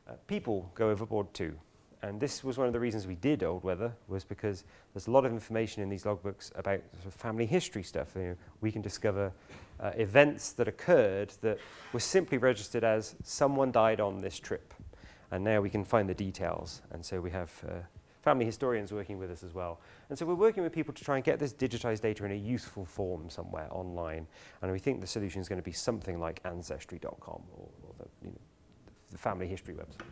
Uh, 0.08 0.14
people 0.28 0.72
go 0.76 0.90
overboard 0.90 1.34
too. 1.34 1.56
And 2.02 2.20
this 2.20 2.44
was 2.44 2.58
one 2.58 2.68
of 2.68 2.74
the 2.74 2.80
reasons 2.80 3.08
we 3.08 3.16
did 3.16 3.44
Old 3.44 3.64
Weather, 3.64 3.92
was 4.08 4.24
because 4.24 4.64
there's 4.94 5.08
a 5.08 5.12
lot 5.12 5.26
of 5.26 5.32
information 5.32 5.82
in 5.82 5.90
these 5.90 6.04
logbooks 6.04 6.52
about 6.58 6.82
sort 6.94 7.08
of 7.08 7.14
family 7.14 7.46
history 7.46 7.84
stuff. 7.84 8.12
You 8.16 8.22
know, 8.22 8.36
we 8.62 8.72
can 8.72 8.82
discover 8.82 9.32
uh, 9.80 9.92
events 9.96 10.52
that 10.54 10.68
occurred 10.68 11.34
that 11.42 11.58
were 11.94 12.00
simply 12.00 12.38
registered 12.38 12.84
as 12.84 13.16
someone 13.24 13.72
died 13.72 14.00
on 14.00 14.22
this 14.22 14.40
trip. 14.40 14.74
And 15.32 15.44
now 15.44 15.60
we 15.60 15.70
can 15.70 15.84
find 15.84 16.08
the 16.08 16.14
details. 16.14 16.82
And 16.92 17.04
so 17.04 17.20
we 17.20 17.32
have 17.32 17.52
uh, 17.68 17.74
family 18.28 18.44
historians 18.44 18.92
working 18.92 19.18
with 19.18 19.32
us 19.32 19.42
as 19.42 19.54
well. 19.54 19.80
And 20.10 20.20
so 20.20 20.26
we're 20.26 20.36
working 20.36 20.62
with 20.62 20.74
people 20.74 20.94
to 20.94 21.02
try 21.02 21.16
and 21.16 21.24
get 21.24 21.40
this 21.40 21.54
digitized 21.54 22.02
data 22.02 22.26
in 22.26 22.34
a 22.34 22.36
useful 22.36 22.84
form 22.84 23.30
somewhere 23.30 23.70
online. 23.72 24.28
And 24.62 24.70
we 24.70 24.80
think 24.80 25.00
the 25.00 25.08
solution 25.08 25.40
is 25.40 25.48
going 25.48 25.62
to 25.62 25.64
be 25.64 25.72
something 25.72 26.20
like 26.20 26.42
ancestry.com 26.44 27.42
or, 27.56 27.70
or 27.84 27.94
the, 27.98 28.06
you 28.22 28.32
know, 28.32 28.38
the 29.12 29.18
family 29.18 29.48
history 29.48 29.76
websites. 29.76 30.04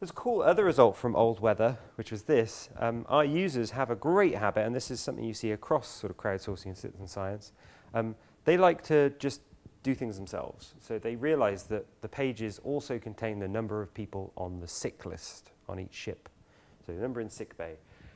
There's 0.00 0.08
a 0.08 0.14
cool 0.14 0.40
other 0.40 0.64
result 0.64 0.96
from 0.96 1.14
old 1.14 1.40
weather, 1.40 1.76
which 1.96 2.10
was 2.10 2.22
this. 2.22 2.70
Um, 2.78 3.04
our 3.10 3.26
users 3.26 3.72
have 3.72 3.90
a 3.90 3.94
great 3.94 4.34
habit, 4.34 4.64
and 4.64 4.74
this 4.74 4.90
is 4.90 5.00
something 5.00 5.24
you 5.24 5.34
see 5.34 5.50
across 5.50 5.88
sort 5.88 6.10
of 6.10 6.16
crowdsourcing 6.16 6.66
and 6.66 6.78
citizen 6.78 7.06
science. 7.06 7.52
Um, 7.92 8.16
they 8.46 8.56
like 8.56 8.82
to 8.84 9.10
just 9.18 9.42
do 9.82 9.94
things 9.94 10.16
themselves. 10.16 10.72
So 10.80 10.98
they 10.98 11.16
realize 11.16 11.64
that 11.64 11.84
the 12.00 12.08
pages 12.08 12.60
also 12.64 12.98
contain 12.98 13.40
the 13.40 13.48
number 13.48 13.82
of 13.82 13.92
people 13.92 14.32
on 14.38 14.60
the 14.60 14.68
sick 14.68 15.04
list 15.04 15.50
on 15.68 15.78
each 15.78 15.94
ship. 15.94 16.28
So 16.86 16.92
the 16.92 17.00
number 17.00 17.20
in 17.20 17.30
sick 17.30 17.56
bay. 17.56 17.74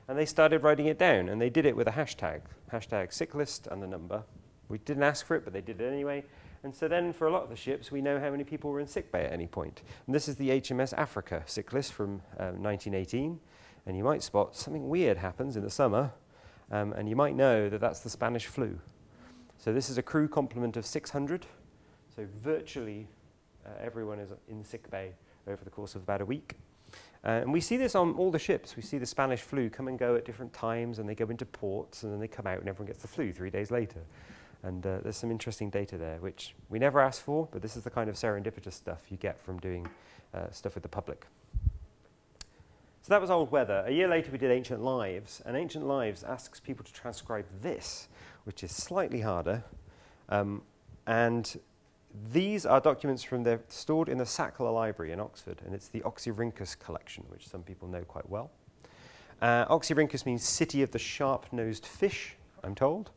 And 0.08 0.18
they 0.18 0.26
started 0.26 0.62
writing 0.62 0.86
it 0.86 0.98
down, 0.98 1.28
and 1.28 1.40
they 1.40 1.50
did 1.50 1.66
it 1.66 1.76
with 1.76 1.86
a 1.86 1.92
hashtag, 1.92 2.40
hashtag 2.72 3.12
sick 3.12 3.34
list 3.34 3.66
and 3.70 3.82
the 3.82 3.86
number. 3.86 4.22
We 4.68 4.78
didn't 4.78 5.02
ask 5.02 5.26
for 5.26 5.36
it, 5.36 5.44
but 5.44 5.52
they 5.52 5.60
did 5.60 5.80
it 5.80 5.92
anyway. 5.92 6.24
And 6.64 6.74
so 6.74 6.88
then 6.88 7.12
for 7.12 7.26
a 7.26 7.32
lot 7.32 7.44
of 7.44 7.50
the 7.50 7.56
ships, 7.56 7.92
we 7.92 8.00
know 8.00 8.18
how 8.18 8.30
many 8.30 8.44
people 8.44 8.70
were 8.70 8.80
in 8.80 8.86
sick 8.86 9.12
bay 9.12 9.24
at 9.24 9.32
any 9.32 9.46
point. 9.46 9.82
And 10.06 10.14
this 10.14 10.28
is 10.28 10.36
the 10.36 10.48
HMS 10.48 10.92
Africa 10.96 11.42
sick 11.46 11.72
list 11.72 11.92
from 11.92 12.22
um, 12.38 12.62
1918. 12.62 13.38
And 13.86 13.96
you 13.96 14.04
might 14.04 14.22
spot 14.22 14.56
something 14.56 14.88
weird 14.88 15.18
happens 15.18 15.56
in 15.56 15.62
the 15.62 15.70
summer, 15.70 16.12
um, 16.70 16.92
and 16.92 17.08
you 17.08 17.16
might 17.16 17.34
know 17.34 17.68
that 17.68 17.80
that's 17.80 18.00
the 18.00 18.10
Spanish 18.10 18.46
flu. 18.46 18.78
So 19.56 19.72
this 19.72 19.88
is 19.88 19.98
a 19.98 20.02
crew 20.02 20.28
complement 20.28 20.76
of 20.76 20.84
600. 20.84 21.46
So 22.14 22.26
virtually 22.42 23.08
uh, 23.64 23.70
everyone 23.80 24.18
is 24.18 24.30
in 24.48 24.64
sick 24.64 24.90
bay 24.90 25.12
over 25.46 25.64
the 25.64 25.70
course 25.70 25.94
of 25.94 26.02
about 26.02 26.20
a 26.20 26.24
week. 26.24 26.56
Uh, 27.24 27.40
and 27.42 27.52
we 27.52 27.60
see 27.60 27.76
this 27.76 27.94
on 27.94 28.14
all 28.14 28.30
the 28.30 28.38
ships. 28.38 28.76
We 28.76 28.82
see 28.82 28.98
the 28.98 29.06
Spanish 29.06 29.40
flu 29.40 29.68
come 29.70 29.88
and 29.88 29.98
go 29.98 30.14
at 30.14 30.24
different 30.24 30.52
times, 30.52 30.98
and 30.98 31.08
they 31.08 31.14
go 31.14 31.26
into 31.26 31.44
ports, 31.44 32.02
and 32.02 32.12
then 32.12 32.20
they 32.20 32.28
come 32.28 32.46
out, 32.46 32.60
and 32.60 32.68
everyone 32.68 32.86
gets 32.86 33.02
the 33.02 33.08
flu 33.08 33.32
three 33.32 33.50
days 33.50 33.70
later. 33.70 34.00
And 34.62 34.86
uh, 34.86 34.98
there's 35.02 35.16
some 35.16 35.30
interesting 35.30 35.70
data 35.70 35.96
there, 35.96 36.18
which 36.18 36.54
we 36.68 36.78
never 36.78 37.00
asked 37.00 37.22
for, 37.22 37.48
but 37.50 37.62
this 37.62 37.76
is 37.76 37.84
the 37.84 37.90
kind 37.90 38.08
of 38.08 38.16
serendipitous 38.16 38.72
stuff 38.72 39.02
you 39.08 39.16
get 39.16 39.40
from 39.40 39.58
doing 39.58 39.86
uh, 40.34 40.50
stuff 40.50 40.74
with 40.74 40.82
the 40.82 40.88
public. 40.88 41.26
So 43.02 43.14
that 43.14 43.20
was 43.20 43.30
old 43.30 43.50
weather. 43.50 43.84
A 43.86 43.90
year 43.90 44.08
later, 44.08 44.30
we 44.30 44.38
did 44.38 44.50
Ancient 44.50 44.82
Lives, 44.82 45.42
and 45.46 45.56
Ancient 45.56 45.86
Lives 45.86 46.24
asks 46.24 46.60
people 46.60 46.84
to 46.84 46.92
transcribe 46.92 47.46
this, 47.62 48.08
which 48.44 48.62
is 48.62 48.70
slightly 48.70 49.20
harder. 49.20 49.64
Um, 50.28 50.62
and 51.06 51.58
these 52.32 52.66
are 52.66 52.80
documents 52.80 53.22
from 53.22 53.42
the 53.42 53.60
stored 53.68 54.08
in 54.08 54.18
the 54.18 54.24
Sackler 54.24 54.72
Library 54.72 55.12
in 55.12 55.20
Oxford, 55.20 55.60
and 55.64 55.74
it's 55.74 55.88
the 55.88 56.00
Oxyrhynchus 56.00 56.78
collection, 56.78 57.24
which 57.28 57.48
some 57.48 57.62
people 57.62 57.88
know 57.88 58.02
quite 58.02 58.28
well. 58.28 58.50
Uh, 59.40 59.66
Oxyrhynchus 59.66 60.26
means 60.26 60.42
city 60.42 60.82
of 60.82 60.90
the 60.90 60.98
sharp-nosed 60.98 61.86
fish, 61.86 62.34
I'm 62.64 62.74
told. 62.74 63.10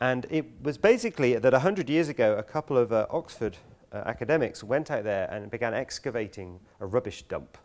And 0.00 0.26
it 0.30 0.46
was 0.62 0.76
basically 0.76 1.34
that 1.36 1.52
100 1.52 1.88
years 1.88 2.08
ago, 2.08 2.36
a 2.36 2.42
couple 2.42 2.76
of 2.76 2.92
uh, 2.92 3.06
Oxford 3.10 3.56
uh, 3.92 4.02
academics 4.06 4.62
went 4.62 4.90
out 4.90 5.04
there 5.04 5.28
and 5.30 5.50
began 5.50 5.72
excavating 5.72 6.60
a 6.80 6.86
rubbish 6.86 7.22
dump 7.22 7.58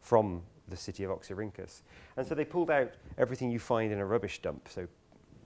from 0.00 0.42
the 0.68 0.76
city 0.76 1.04
of 1.04 1.10
Oxyrhynchus. 1.10 1.82
And 2.16 2.26
so 2.26 2.34
they 2.34 2.44
pulled 2.44 2.70
out 2.70 2.92
everything 3.18 3.50
you 3.50 3.58
find 3.58 3.92
in 3.92 3.98
a 3.98 4.06
rubbish 4.06 4.40
dump, 4.42 4.68
so 4.68 4.86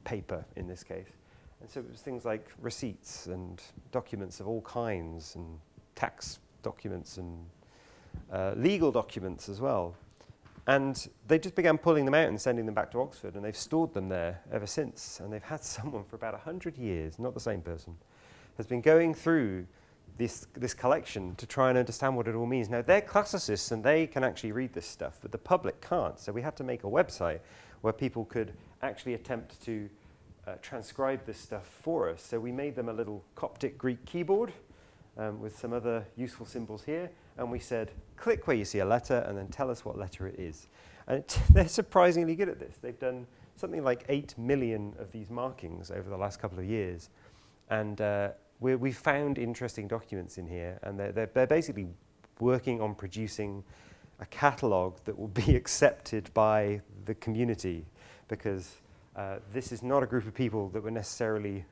paper 0.05 0.45
in 0.57 0.67
this 0.67 0.83
case. 0.83 1.09
And 1.61 1.71
so 1.71 1.81
it 1.81 1.91
was 1.91 2.01
things 2.01 2.25
like 2.25 2.49
receipts 2.61 3.27
and 3.27 3.61
documents 3.93 4.41
of 4.41 4.49
all 4.49 4.63
kinds, 4.63 5.35
and 5.35 5.59
tax 5.95 6.39
documents 6.63 7.19
and 7.19 7.45
uh, 8.33 8.53
legal 8.57 8.91
documents 8.91 9.49
as 9.49 9.61
well. 9.61 9.95
And 10.67 11.09
they 11.27 11.39
just 11.39 11.55
began 11.55 11.79
pulling 11.79 12.05
them 12.05 12.15
out 12.15 12.29
and 12.29 12.41
sending 12.41 12.67
them 12.67 12.75
back 12.75 12.91
to 12.93 13.01
Oxford, 13.01 13.35
and 13.35 13.45
they've 13.45 13.57
stored 13.57 13.93
them 13.93 14.09
there 14.09 14.41
ever 14.53 14.67
since. 14.67 15.21
And 15.21 15.33
they've 15.33 15.43
had 15.43 15.63
someone 15.77 16.05
for 16.05 16.17
about 16.17 16.35
100 16.35 16.77
years, 16.77 17.19
not 17.19 17.35
the 17.35 17.41
same 17.41 17.61
person, 17.61 17.97
has 18.57 18.67
been 18.67 18.81
going 18.81 19.15
through 19.15 19.67
this, 20.19 20.47
this 20.55 20.75
collection 20.75 21.35
to 21.37 21.47
try 21.47 21.71
and 21.71 21.79
understand 21.79 22.17
what 22.17 22.29
it 22.29 22.35
all 22.35 22.47
means. 22.47 22.69
Now, 22.69 22.83
they're 22.83 23.01
classicists 23.01 23.71
and 23.71 23.83
they 23.83 24.07
can 24.07 24.23
actually 24.23 24.53
read 24.53 24.73
this 24.75 24.87
stuff, 24.87 25.19
but 25.23 25.33
the 25.33 25.39
public 25.39 25.81
can't. 25.81 26.19
So 26.19 26.31
we 26.31 26.43
had 26.43 26.57
to 26.57 26.65
make 26.65 26.85
a 26.85 26.89
website 26.89 27.41
where 27.81 27.93
people 27.93 28.27
could 28.27 28.53
actually 28.83 29.15
attempt 29.15 29.61
to 29.63 29.89
uh, 30.47 30.55
transcribe 30.63 31.25
this 31.27 31.39
stuff 31.39 31.67
for 31.67 32.09
us. 32.09 32.23
So 32.23 32.39
we 32.41 32.53
made 32.53 32.75
them 32.75 32.89
a 32.89 32.93
little 32.93 33.25
Coptic 33.35 33.77
Greek 33.79 34.05
keyboard 34.07 34.53
um, 35.19 35.41
with 35.41 35.59
some 35.59 35.73
other 35.73 36.07
useful 36.17 36.47
symbols 36.47 36.83
here. 36.85 37.11
And 37.37 37.51
we 37.51 37.59
said, 37.59 37.91
click 38.17 38.47
where 38.47 38.57
you 38.57 38.65
see 38.65 38.81
a 38.81 38.85
letter 38.85 39.25
and 39.27 39.37
then 39.37 39.49
tell 39.49 39.71
us 39.71 39.85
what 39.85 39.99
letter 39.99 40.27
it 40.27 40.39
is. 40.39 40.69
And 41.07 41.19
it, 41.19 41.39
they're 41.51 41.69
surprisingly 41.69 42.35
good 42.35 42.49
at 42.49 42.59
this. 42.59 42.77
They've 42.81 42.99
done 42.99 43.27
something 43.57 43.85
like 43.85 44.05
8 44.09 44.37
million 44.39 44.95
of 44.99 45.13
these 45.13 45.31
markings 45.31 45.91
over 45.91 46.09
the 46.09 46.17
last 46.17 46.41
couple 46.41 46.59
of 46.59 46.65
years. 46.65 47.11
And 47.69 48.01
uh, 48.01 48.31
we 48.59 48.75
we 48.75 48.93
found 48.93 49.39
interesting 49.39 49.87
documents 49.89 50.39
in 50.39 50.47
here. 50.47 50.79
And 50.83 50.99
they're, 50.99 51.13
they're, 51.13 51.31
they're 51.33 51.47
basically 51.47 51.89
working 52.41 52.81
on 52.81 52.95
producing 52.95 53.63
a 54.21 54.27
catalogue 54.27 54.99
that 55.05 55.19
will 55.19 55.29
be 55.29 55.57
accepted 55.61 56.33
by 56.35 56.81
the 57.05 57.15
community 57.15 57.85
because 58.29 58.77
uh, 59.17 59.37
this 59.53 59.73
is 59.73 59.83
not 59.83 60.03
a 60.03 60.07
group 60.07 60.27
of 60.27 60.35
people 60.35 60.69
that 60.71 60.83
were 60.83 60.91
necessarily 60.91 61.65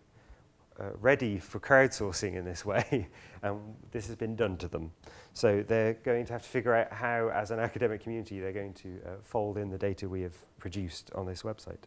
uh, 0.80 0.90
ready 1.00 1.38
for 1.38 1.58
crowdsourcing 1.58 2.34
in 2.34 2.44
this 2.44 2.64
way, 2.64 3.08
and 3.42 3.60
this 3.90 4.06
has 4.06 4.16
been 4.16 4.36
done 4.36 4.56
to 4.56 4.68
them. 4.68 4.92
So 5.32 5.64
they're 5.66 5.94
going 5.94 6.26
to 6.26 6.32
have 6.32 6.42
to 6.42 6.48
figure 6.48 6.74
out 6.74 6.92
how, 6.92 7.30
as 7.30 7.50
an 7.50 7.58
academic 7.58 8.02
community, 8.02 8.40
they're 8.40 8.52
going 8.52 8.74
to 8.74 8.98
uh, 9.04 9.10
fold 9.22 9.58
in 9.58 9.70
the 9.70 9.78
data 9.78 10.08
we 10.08 10.22
have 10.22 10.36
produced 10.58 11.10
on 11.14 11.26
this 11.26 11.42
website. 11.42 11.78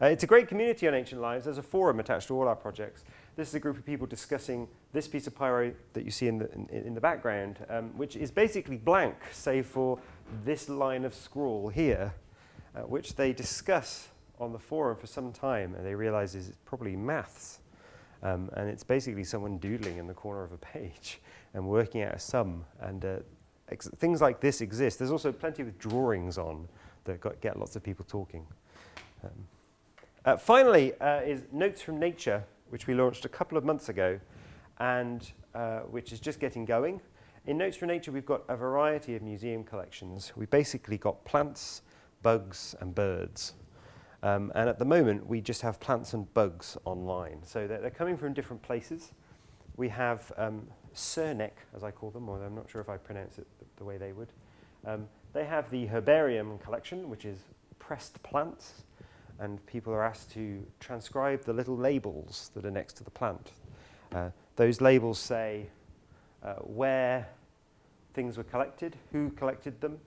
Uh, 0.00 0.06
it's 0.06 0.24
a 0.24 0.26
great 0.26 0.48
community 0.48 0.88
on 0.88 0.94
Ancient 0.94 1.20
Lives. 1.20 1.44
There's 1.44 1.58
a 1.58 1.62
forum 1.62 2.00
attached 2.00 2.28
to 2.28 2.34
all 2.34 2.48
our 2.48 2.56
projects. 2.56 3.04
This 3.36 3.48
is 3.48 3.54
a 3.54 3.60
group 3.60 3.78
of 3.78 3.86
people 3.86 4.06
discussing 4.06 4.68
this 4.92 5.08
piece 5.08 5.26
of 5.26 5.34
pyro 5.34 5.72
that 5.94 6.04
you 6.04 6.10
see 6.10 6.28
in 6.28 6.38
the, 6.38 6.52
in, 6.52 6.68
in 6.68 6.94
the 6.94 7.00
background, 7.00 7.64
um, 7.68 7.96
which 7.96 8.16
is 8.16 8.30
basically 8.30 8.76
blank, 8.76 9.14
save 9.32 9.66
for 9.66 9.98
this 10.44 10.68
line 10.68 11.04
of 11.04 11.14
scroll 11.14 11.68
here, 11.68 12.12
uh, 12.76 12.80
which 12.80 13.14
they 13.16 13.32
discuss 13.32 14.08
on 14.42 14.52
the 14.52 14.58
forum 14.58 14.96
for 14.96 15.06
some 15.06 15.32
time, 15.32 15.74
and 15.76 15.86
they 15.86 15.94
realize 15.94 16.34
it's 16.34 16.52
probably 16.64 16.96
maths. 16.96 17.60
Um, 18.24 18.50
and 18.54 18.68
it's 18.68 18.84
basically 18.84 19.24
someone 19.24 19.58
doodling 19.58 19.98
in 19.98 20.06
the 20.06 20.14
corner 20.14 20.44
of 20.44 20.52
a 20.52 20.58
page 20.58 21.20
and 21.54 21.66
working 21.66 22.02
out 22.02 22.14
a 22.14 22.18
sum. 22.18 22.64
And 22.80 23.04
uh, 23.04 23.16
ex- 23.68 23.88
things 23.98 24.20
like 24.20 24.40
this 24.40 24.60
exist. 24.60 24.98
There's 24.98 25.10
also 25.10 25.32
plenty 25.32 25.62
of 25.62 25.78
drawings 25.78 26.38
on 26.38 26.68
that 27.04 27.20
got, 27.20 27.40
get 27.40 27.58
lots 27.58 27.76
of 27.76 27.82
people 27.82 28.04
talking. 28.08 28.46
Um, 29.24 29.30
uh, 30.24 30.36
finally, 30.36 30.94
uh, 31.00 31.20
is 31.20 31.42
Notes 31.52 31.82
from 31.82 31.98
Nature, 31.98 32.44
which 32.70 32.86
we 32.86 32.94
launched 32.94 33.24
a 33.24 33.28
couple 33.28 33.58
of 33.58 33.64
months 33.64 33.88
ago, 33.88 34.20
and 34.78 35.32
uh, 35.54 35.80
which 35.80 36.12
is 36.12 36.20
just 36.20 36.38
getting 36.38 36.64
going. 36.64 37.00
In 37.46 37.58
Notes 37.58 37.76
from 37.76 37.88
Nature, 37.88 38.12
we've 38.12 38.26
got 38.26 38.42
a 38.48 38.56
variety 38.56 39.16
of 39.16 39.22
museum 39.22 39.64
collections. 39.64 40.32
We've 40.36 40.50
basically 40.50 40.96
got 40.96 41.24
plants, 41.24 41.82
bugs, 42.22 42.76
and 42.80 42.94
birds. 42.94 43.54
Um, 44.22 44.52
and 44.54 44.68
at 44.68 44.78
the 44.78 44.84
moment, 44.84 45.26
we 45.26 45.40
just 45.40 45.62
have 45.62 45.80
plants 45.80 46.14
and 46.14 46.32
bugs 46.32 46.76
online. 46.84 47.40
So 47.44 47.66
they're, 47.66 47.80
they're 47.80 47.90
coming 47.90 48.16
from 48.16 48.32
different 48.32 48.62
places. 48.62 49.12
We 49.76 49.88
have 49.88 50.30
um, 50.36 50.68
SERNEC, 50.94 51.52
as 51.74 51.82
I 51.82 51.90
call 51.90 52.10
them, 52.10 52.28
or 52.28 52.42
I'm 52.44 52.54
not 52.54 52.70
sure 52.70 52.80
if 52.80 52.88
I 52.88 52.96
pronounce 52.96 53.38
it 53.38 53.46
the, 53.58 53.64
the 53.78 53.84
way 53.84 53.96
they 53.96 54.12
would. 54.12 54.28
Um, 54.86 55.08
they 55.32 55.44
have 55.44 55.70
the 55.70 55.86
herbarium 55.86 56.58
collection, 56.58 57.08
which 57.08 57.24
is 57.24 57.38
pressed 57.78 58.22
plants, 58.22 58.84
and 59.38 59.64
people 59.66 59.92
are 59.92 60.04
asked 60.04 60.30
to 60.32 60.64
transcribe 60.78 61.44
the 61.44 61.52
little 61.52 61.76
labels 61.76 62.50
that 62.54 62.64
are 62.64 62.70
next 62.70 62.94
to 62.94 63.04
the 63.04 63.10
plant. 63.10 63.50
Uh, 64.14 64.28
those 64.56 64.80
labels 64.80 65.18
say 65.18 65.66
uh, 66.44 66.54
where 66.56 67.28
things 68.14 68.36
were 68.36 68.44
collected, 68.44 68.96
who 69.10 69.30
collected 69.30 69.80
them, 69.80 69.98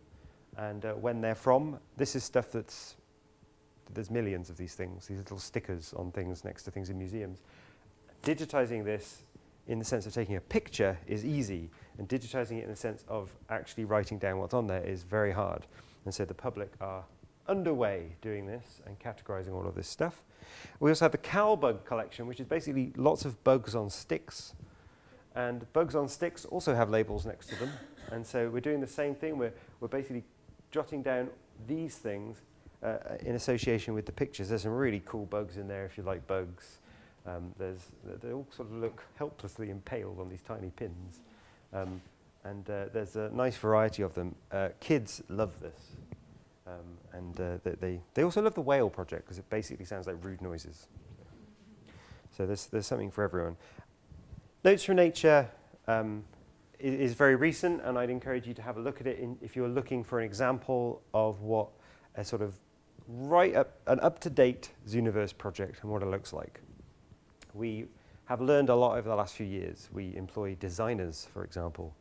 and 0.58 0.86
uh, 0.86 0.94
when 0.94 1.22
they're 1.22 1.36
from. 1.36 1.80
This 1.98 2.16
is 2.16 2.24
stuff 2.24 2.52
that's 2.52 2.96
there's 3.94 4.10
millions 4.10 4.50
of 4.50 4.58
these 4.58 4.76
things, 4.76 5.08
these 5.08 5.20
little 5.20 5.40
stickers 5.40 5.94
on 5.96 6.12
things 6.12 6.44
next 6.44 6.64
to 6.64 6.72
things 6.72 6.90
in 6.90 6.98
museums. 6.98 7.42
Digitizing 8.24 8.84
this 8.84 9.24
in 9.68 9.80
the 9.80 9.86
sense 9.86 10.06
of 10.06 10.14
taking 10.14 10.36
a 10.36 10.42
picture 10.42 10.98
is 11.08 11.26
easy, 11.26 11.70
and 11.98 12.08
digitizing 12.08 12.60
it 12.60 12.64
in 12.64 12.70
the 12.70 12.76
sense 12.76 13.04
of 13.08 13.32
actually 13.50 13.86
writing 13.86 14.18
down 14.18 14.38
what's 14.38 14.54
on 14.54 14.68
there 14.68 14.84
is 14.84 15.04
very 15.04 15.32
hard. 15.32 15.66
And 16.06 16.14
so 16.14 16.26
the 16.26 16.34
public 16.34 16.72
are 16.82 17.04
underway 17.48 18.16
doing 18.22 18.46
this 18.46 18.82
and 18.86 18.98
categorizing 19.00 19.54
all 19.54 19.68
of 19.68 19.76
this 19.76 19.88
stuff. 19.88 20.24
We 20.80 20.92
also 20.92 21.06
have 21.06 21.12
the 21.12 21.18
Calbug 21.18 21.86
collection, 21.86 22.28
which 22.28 22.40
is 22.40 22.46
basically 22.46 22.94
lots 22.96 23.26
of 23.26 23.44
bugs 23.44 23.76
on 23.76 23.90
sticks. 23.90 24.54
And 25.36 25.72
bugs 25.74 25.96
on 25.96 26.08
sticks 26.08 26.46
also 26.46 26.76
have 26.76 26.90
labels 26.90 27.26
next 27.26 27.48
to 27.48 27.56
them. 27.56 27.72
And 28.12 28.26
so 28.26 28.50
we're 28.50 28.62
doing 28.62 28.82
the 28.82 28.88
same 28.88 29.16
thing. 29.16 29.38
We're, 29.38 29.54
we're 29.80 29.88
basically 29.88 30.24
jotting 30.72 31.02
down 31.02 31.30
these 31.68 31.96
things 31.98 32.42
uh, 32.86 32.98
in 33.22 33.36
association 33.36 33.94
with 33.94 34.06
the 34.06 34.12
pictures. 34.12 34.50
There's 34.50 34.62
some 34.62 34.72
really 34.72 35.02
cool 35.06 35.26
bugs 35.26 35.58
in 35.58 35.68
there 35.68 35.86
if 35.86 35.98
you 35.98 36.04
like 36.04 36.26
bugs. 36.28 36.80
Um, 37.26 37.54
there's, 37.58 37.80
they 38.22 38.32
all 38.32 38.48
sort 38.56 38.70
of 38.70 38.76
look 38.76 39.04
helplessly 39.16 39.72
impaled 39.72 40.20
on 40.20 40.30
these 40.30 40.42
tiny 40.42 40.70
pins. 40.76 41.22
Um, 41.74 42.02
and 42.44 42.70
uh, 42.70 42.86
there's 42.94 43.16
a 43.16 43.30
nice 43.34 43.58
variety 43.58 44.04
of 44.04 44.14
them. 44.14 44.36
Uh, 44.52 44.70
kids 44.80 45.24
love 45.30 45.60
this. 45.60 45.96
Um, 46.68 46.98
and 47.14 47.42
uh, 47.42 47.58
they, 47.80 48.00
they, 48.14 48.24
also 48.24 48.42
love 48.42 48.54
the 48.56 48.62
whale 48.62 48.90
project 48.90 49.26
because 49.26 49.38
it 49.38 49.50
basically 49.50 49.86
sounds 49.86 50.08
like 50.08 50.18
rude 50.24 50.42
noises. 50.42 50.88
So 52.36 52.46
there's, 52.46 52.68
there's 52.68 52.88
something 52.88 53.12
for 53.12 53.24
everyone. 53.24 53.56
Notes 54.64 54.84
from 54.84 54.96
Nature 54.96 55.48
um, 55.88 56.24
is, 56.80 57.12
is, 57.12 57.14
very 57.14 57.36
recent, 57.36 57.82
and 57.84 57.98
I'd 58.00 58.10
encourage 58.10 58.48
you 58.48 58.54
to 58.56 58.62
have 58.64 58.78
a 58.78 58.80
look 58.80 59.00
at 59.00 59.08
it 59.08 59.20
in, 59.20 59.38
if 59.42 59.56
you're 59.56 59.70
looking 59.70 60.04
for 60.04 60.20
an 60.20 60.26
example 60.26 61.02
of 61.14 61.42
what 61.42 61.70
a 62.16 62.26
sort 62.26 62.42
of 62.42 62.56
right 63.08 63.56
up, 63.56 63.80
an 63.88 64.00
up-to-date 64.00 64.72
Zooniverse 64.88 65.38
project 65.38 65.80
and 65.82 65.92
what 65.92 66.02
it 66.02 66.08
looks 66.08 66.34
like. 66.34 66.60
We 67.54 67.86
have 68.26 68.42
learned 68.42 68.70
a 68.70 68.76
lot 68.76 68.98
over 68.98 69.08
the 69.08 69.16
last 69.16 69.36
few 69.36 69.46
years. 69.46 69.90
We 69.94 70.16
employ 70.16 70.56
designers, 70.60 71.28
for 71.32 71.44
example, 71.44 71.96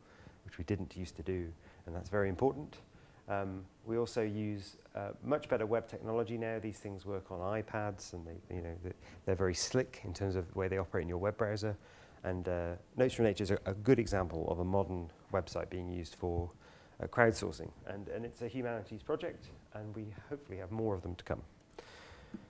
which 0.44 0.58
we 0.58 0.64
didn't 0.64 0.96
used 0.96 1.16
to 1.16 1.22
do, 1.22 1.48
and 1.86 1.94
that's 1.94 2.08
very 2.08 2.28
important. 2.28 2.78
Um, 3.28 3.64
we 3.86 3.96
also 3.96 4.22
use 4.22 4.76
uh, 4.94 5.10
much 5.22 5.48
better 5.48 5.66
web 5.66 5.88
technology 5.88 6.36
now. 6.36 6.58
These 6.58 6.78
things 6.78 7.06
work 7.06 7.30
on 7.30 7.38
iPads, 7.38 8.12
and 8.12 8.26
they, 8.26 8.54
you 8.54 8.62
know, 8.62 8.74
they're 9.24 9.34
very 9.34 9.54
slick 9.54 10.00
in 10.04 10.12
terms 10.12 10.36
of 10.36 10.50
the 10.52 10.58
way 10.58 10.68
they 10.68 10.78
operate 10.78 11.02
in 11.02 11.08
your 11.08 11.18
web 11.18 11.36
browser. 11.36 11.76
And 12.22 12.48
uh, 12.48 12.72
Notes 12.96 13.14
from 13.14 13.26
Nature 13.26 13.44
is 13.44 13.50
a, 13.50 13.58
a 13.66 13.74
good 13.74 13.98
example 13.98 14.46
of 14.50 14.58
a 14.58 14.64
modern 14.64 15.10
website 15.32 15.68
being 15.68 15.90
used 15.90 16.16
for 16.16 16.50
uh, 17.02 17.07
crowdsourcing. 17.07 17.70
And, 17.87 18.09
and 18.09 18.24
it's 18.24 18.42
a 18.42 18.48
humanities 18.48 19.02
project, 19.02 19.46
and 19.74 19.94
we 19.94 20.07
hopefully 20.28 20.59
have 20.59 20.70
more 20.70 20.94
of 20.94 21.02
them 21.02 21.14
to 21.16 21.24
come. 21.24 21.42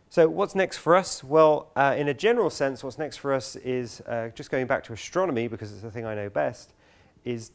So, 0.08 0.28
what's 0.28 0.54
next 0.54 0.76
for 0.76 0.94
us? 0.94 1.24
Well, 1.24 1.72
uh, 1.74 1.94
in 1.98 2.08
a 2.08 2.14
general 2.14 2.50
sense, 2.50 2.84
what's 2.84 2.98
next 2.98 3.16
for 3.16 3.32
us 3.32 3.56
is 3.56 4.00
uh, 4.02 4.28
just 4.28 4.50
going 4.50 4.66
back 4.66 4.84
to 4.84 4.92
astronomy, 4.92 5.48
because 5.48 5.72
it's 5.72 5.82
the 5.82 5.90
thing 5.90 6.06
I 6.06 6.14
know 6.14 6.30
best, 6.30 6.72
is 7.24 7.50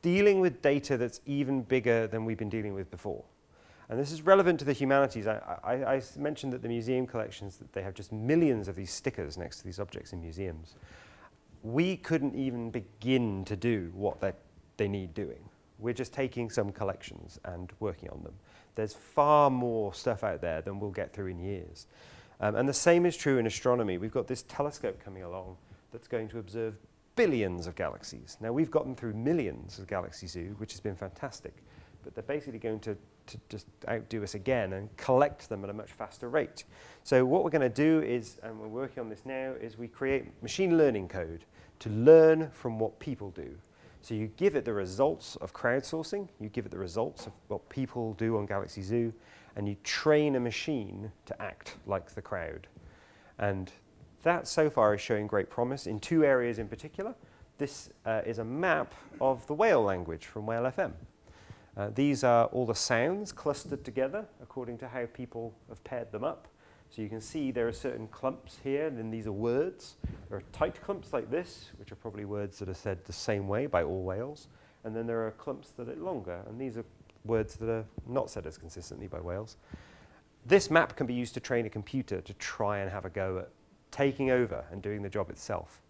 dealing 0.00 0.40
with 0.40 0.62
data 0.62 0.96
that's 0.96 1.20
even 1.26 1.62
bigger 1.62 2.06
than 2.06 2.24
we've 2.24 2.38
been 2.38 2.48
dealing 2.48 2.74
with 2.74 2.90
before. 2.90 3.24
And 3.88 3.98
this 3.98 4.12
is 4.12 4.22
relevant 4.22 4.58
to 4.60 4.64
the 4.64 4.72
humanities. 4.72 5.26
I, 5.26 5.40
I, 5.64 5.72
I 5.94 6.02
mentioned 6.16 6.52
that 6.52 6.62
the 6.62 6.68
museum 6.68 7.06
collections, 7.06 7.56
that 7.56 7.72
they 7.72 7.82
have 7.82 7.94
just 7.94 8.12
millions 8.12 8.68
of 8.68 8.76
these 8.76 8.92
stickers 8.92 9.38
next 9.38 9.58
to 9.58 9.64
these 9.64 9.80
objects 9.80 10.12
in 10.12 10.20
museums. 10.20 10.76
We 11.62 11.96
couldn't 11.96 12.34
even 12.36 12.70
begin 12.70 13.44
to 13.46 13.56
do 13.56 13.90
what 13.94 14.20
they 14.76 14.88
need 14.88 15.14
doing. 15.14 15.48
We're 15.78 15.94
just 15.94 16.12
taking 16.12 16.50
some 16.50 16.72
collections 16.72 17.38
and 17.44 17.72
working 17.80 18.10
on 18.10 18.22
them. 18.22 18.34
There's 18.74 18.94
far 18.94 19.50
more 19.50 19.94
stuff 19.94 20.24
out 20.24 20.40
there 20.40 20.60
than 20.62 20.80
we'll 20.80 20.90
get 20.90 21.12
through 21.12 21.28
in 21.28 21.38
years. 21.38 21.86
Um, 22.40 22.54
and 22.56 22.68
the 22.68 22.74
same 22.74 23.06
is 23.06 23.16
true 23.16 23.38
in 23.38 23.46
astronomy. 23.46 23.98
We've 23.98 24.12
got 24.12 24.26
this 24.28 24.42
telescope 24.44 25.02
coming 25.04 25.22
along 25.22 25.56
that's 25.92 26.08
going 26.08 26.28
to 26.28 26.38
observe 26.38 26.76
billions 27.16 27.66
of 27.66 27.74
galaxies. 27.74 28.36
Now, 28.40 28.52
we've 28.52 28.70
gotten 28.70 28.94
through 28.94 29.14
millions 29.14 29.80
of 29.80 29.88
Galaxy 29.88 30.28
Zoo, 30.28 30.54
which 30.58 30.70
has 30.72 30.80
been 30.80 30.94
fantastic. 30.94 31.54
but 32.04 32.14
they're 32.14 32.36
basically 32.36 32.58
going 32.58 32.80
to, 32.80 32.96
to 33.26 33.38
just 33.48 33.66
outdo 33.88 34.22
us 34.22 34.34
again 34.34 34.72
and 34.72 34.94
collect 34.96 35.48
them 35.48 35.64
at 35.64 35.70
a 35.70 35.72
much 35.72 35.92
faster 35.92 36.28
rate. 36.28 36.64
So 37.02 37.24
what 37.24 37.44
we're 37.44 37.50
going 37.50 37.60
to 37.62 37.68
do 37.68 38.00
is, 38.00 38.38
and 38.42 38.58
we're 38.58 38.68
working 38.68 39.00
on 39.00 39.08
this 39.08 39.22
now, 39.24 39.54
is 39.60 39.76
we 39.76 39.88
create 39.88 40.26
machine 40.42 40.78
learning 40.78 41.08
code 41.08 41.44
to 41.80 41.90
learn 41.90 42.50
from 42.50 42.78
what 42.78 42.98
people 42.98 43.30
do. 43.30 43.50
So 44.08 44.14
you 44.14 44.28
give 44.38 44.56
it 44.56 44.64
the 44.64 44.72
results 44.72 45.36
of 45.36 45.52
crowdsourcing, 45.52 46.28
you 46.40 46.48
give 46.48 46.64
it 46.64 46.70
the 46.70 46.78
results 46.78 47.26
of 47.26 47.32
what 47.48 47.68
people 47.68 48.14
do 48.14 48.38
on 48.38 48.46
Galaxy 48.46 48.80
Zoo, 48.80 49.12
and 49.54 49.68
you 49.68 49.76
train 49.84 50.34
a 50.36 50.40
machine 50.40 51.12
to 51.26 51.42
act 51.42 51.76
like 51.86 52.14
the 52.14 52.22
crowd. 52.22 52.68
And 53.38 53.70
that 54.22 54.48
so 54.48 54.70
far 54.70 54.94
is 54.94 55.02
showing 55.02 55.26
great 55.26 55.50
promise 55.50 55.86
in 55.86 56.00
two 56.00 56.24
areas 56.24 56.58
in 56.58 56.68
particular. 56.68 57.14
This 57.58 57.90
uh, 58.06 58.22
is 58.24 58.38
a 58.38 58.44
map 58.46 58.94
of 59.20 59.46
the 59.46 59.52
whale 59.52 59.82
language 59.82 60.24
from 60.24 60.46
Whale 60.46 60.62
FM. 60.62 60.92
Uh, 61.76 61.90
these 61.94 62.24
are 62.24 62.46
all 62.46 62.64
the 62.64 62.74
sounds 62.74 63.30
clustered 63.30 63.84
together 63.84 64.24
according 64.42 64.78
to 64.78 64.88
how 64.88 65.04
people 65.12 65.52
have 65.68 65.84
paired 65.84 66.10
them 66.12 66.24
up. 66.24 66.48
So 66.90 67.02
you 67.02 67.08
can 67.08 67.20
see 67.20 67.50
there 67.50 67.68
are 67.68 67.72
certain 67.72 68.08
clumps 68.08 68.58
here, 68.64 68.86
and 68.86 68.98
then 68.98 69.10
these 69.10 69.26
are 69.26 69.32
words. 69.32 69.96
There 70.28 70.38
are 70.38 70.42
tight 70.52 70.80
clumps 70.82 71.12
like 71.12 71.30
this, 71.30 71.70
which 71.78 71.92
are 71.92 71.96
probably 71.96 72.24
words 72.24 72.58
that 72.58 72.68
are 72.68 72.74
said 72.74 73.04
the 73.04 73.12
same 73.12 73.46
way 73.46 73.66
by 73.66 73.82
all 73.82 74.02
whales. 74.02 74.48
And 74.84 74.96
then 74.96 75.06
there 75.06 75.26
are 75.26 75.32
clumps 75.32 75.70
that 75.70 75.88
are 75.88 75.96
longer, 75.96 76.40
and 76.48 76.58
these 76.58 76.76
are 76.76 76.84
words 77.24 77.56
that 77.56 77.68
are 77.68 77.84
not 78.06 78.30
said 78.30 78.46
as 78.46 78.56
consistently 78.56 79.06
by 79.06 79.20
whales. 79.20 79.56
This 80.46 80.70
map 80.70 80.96
can 80.96 81.06
be 81.06 81.14
used 81.14 81.34
to 81.34 81.40
train 81.40 81.66
a 81.66 81.70
computer 81.70 82.20
to 82.22 82.34
try 82.34 82.78
and 82.78 82.90
have 82.90 83.04
a 83.04 83.10
go 83.10 83.38
at 83.38 83.50
taking 83.90 84.30
over 84.30 84.64
and 84.70 84.80
doing 84.80 85.02
the 85.02 85.10
job 85.10 85.30
itself. 85.30 85.82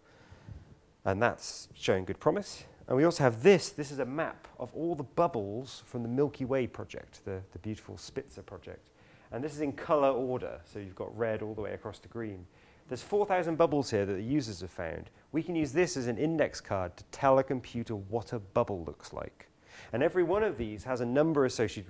And 1.05 1.21
that's 1.21 1.69
showing 1.73 2.03
good 2.03 2.19
promise. 2.19 2.65
And 2.87 2.97
we 2.97 3.05
also 3.05 3.23
have 3.23 3.41
this. 3.43 3.69
This 3.69 3.91
is 3.91 3.99
a 3.99 4.05
map 4.05 4.47
of 4.59 4.73
all 4.73 4.95
the 4.95 5.03
bubbles 5.03 5.83
from 5.85 6.03
the 6.03 6.09
Milky 6.09 6.43
Way 6.43 6.67
project, 6.67 7.23
the, 7.23 7.41
the 7.53 7.59
beautiful 7.59 7.97
Spitzer 7.97 8.41
project. 8.41 8.89
And 9.31 9.43
this 9.43 9.53
is 9.53 9.61
in 9.61 9.73
color 9.73 10.09
order, 10.09 10.59
so 10.65 10.79
you've 10.79 10.95
got 10.95 11.15
red 11.17 11.41
all 11.41 11.53
the 11.53 11.61
way 11.61 11.73
across 11.73 11.99
to 11.99 12.07
green. 12.07 12.45
There's 12.87 13.03
4,000 13.03 13.55
bubbles 13.55 13.91
here 13.91 14.05
that 14.05 14.13
the 14.13 14.23
users 14.23 14.61
have 14.61 14.71
found. 14.71 15.11
We 15.31 15.43
can 15.43 15.55
use 15.55 15.71
this 15.71 15.95
as 15.95 16.07
an 16.07 16.17
index 16.17 16.59
card 16.59 16.97
to 16.97 17.03
tell 17.11 17.37
a 17.37 17.43
computer 17.43 17.95
what 17.95 18.33
a 18.33 18.39
bubble 18.39 18.83
looks 18.83 19.13
like. 19.13 19.47
And 19.93 20.01
every 20.01 20.23
one 20.23 20.43
of 20.43 20.57
these 20.57 20.83
has 20.83 21.01
a 21.01 21.05
number 21.05 21.45
associated, 21.45 21.89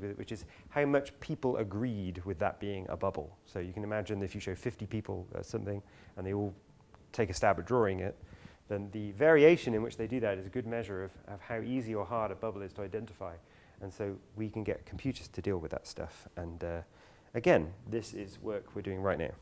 with 0.00 0.10
it, 0.10 0.18
which 0.18 0.32
is 0.32 0.46
how 0.70 0.86
much 0.86 1.18
people 1.20 1.58
agreed 1.58 2.22
with 2.24 2.38
that 2.38 2.58
being 2.60 2.86
a 2.88 2.96
bubble. 2.96 3.36
So 3.44 3.58
you 3.58 3.72
can 3.74 3.84
imagine 3.84 4.22
if 4.22 4.34
you 4.34 4.40
show 4.40 4.54
50 4.54 4.86
people 4.86 5.26
uh, 5.34 5.42
something 5.42 5.82
and 6.16 6.26
they 6.26 6.32
all 6.32 6.54
take 7.12 7.30
a 7.30 7.34
stab 7.34 7.58
at 7.58 7.66
drawing 7.66 8.00
it, 8.00 8.16
then 8.68 8.88
the 8.92 9.12
variation 9.12 9.74
in 9.74 9.82
which 9.82 9.96
they 9.96 10.06
do 10.06 10.20
that 10.20 10.38
is 10.38 10.46
a 10.46 10.50
good 10.50 10.66
measure 10.66 11.04
of, 11.04 11.10
of 11.28 11.40
how 11.40 11.60
easy 11.60 11.94
or 11.94 12.04
hard 12.04 12.30
a 12.30 12.34
bubble 12.34 12.62
is 12.62 12.72
to 12.72 12.82
identify. 12.82 13.34
And 13.82 13.92
so 13.92 14.16
we 14.36 14.48
can 14.48 14.64
get 14.64 14.86
computers 14.86 15.28
to 15.28 15.42
deal 15.42 15.58
with 15.58 15.72
that 15.72 15.86
stuff. 15.86 16.28
And 16.36 16.62
uh, 16.62 16.80
again, 17.34 17.72
this 17.90 18.14
is 18.14 18.40
work 18.40 18.74
we're 18.74 18.82
doing 18.82 19.02
right 19.02 19.18
now. 19.18 19.32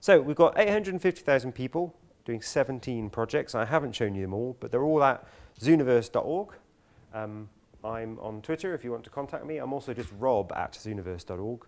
So 0.00 0.20
we've 0.20 0.36
got 0.36 0.58
850,000 0.58 1.52
people 1.52 1.94
doing 2.24 2.40
17 2.40 3.10
projects. 3.10 3.54
I 3.54 3.64
haven't 3.64 3.92
shown 3.92 4.14
you 4.14 4.22
them 4.22 4.32
all, 4.32 4.56
but 4.60 4.70
they're 4.70 4.84
all 4.84 5.02
at 5.02 5.26
zooniverse.org. 5.60 6.54
Um, 7.12 7.48
I'm 7.82 8.18
on 8.20 8.40
Twitter 8.42 8.74
if 8.74 8.84
you 8.84 8.92
want 8.92 9.04
to 9.04 9.10
contact 9.10 9.44
me. 9.44 9.58
I'm 9.58 9.72
also 9.72 9.92
just 9.92 10.10
rob 10.18 10.52
at 10.52 10.72
zooniverse.org, 10.72 11.66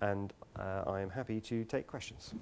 and 0.00 0.32
uh, 0.58 0.84
I 0.86 1.00
am 1.00 1.10
happy 1.10 1.40
to 1.40 1.64
take 1.64 1.86
questions. 1.86 2.34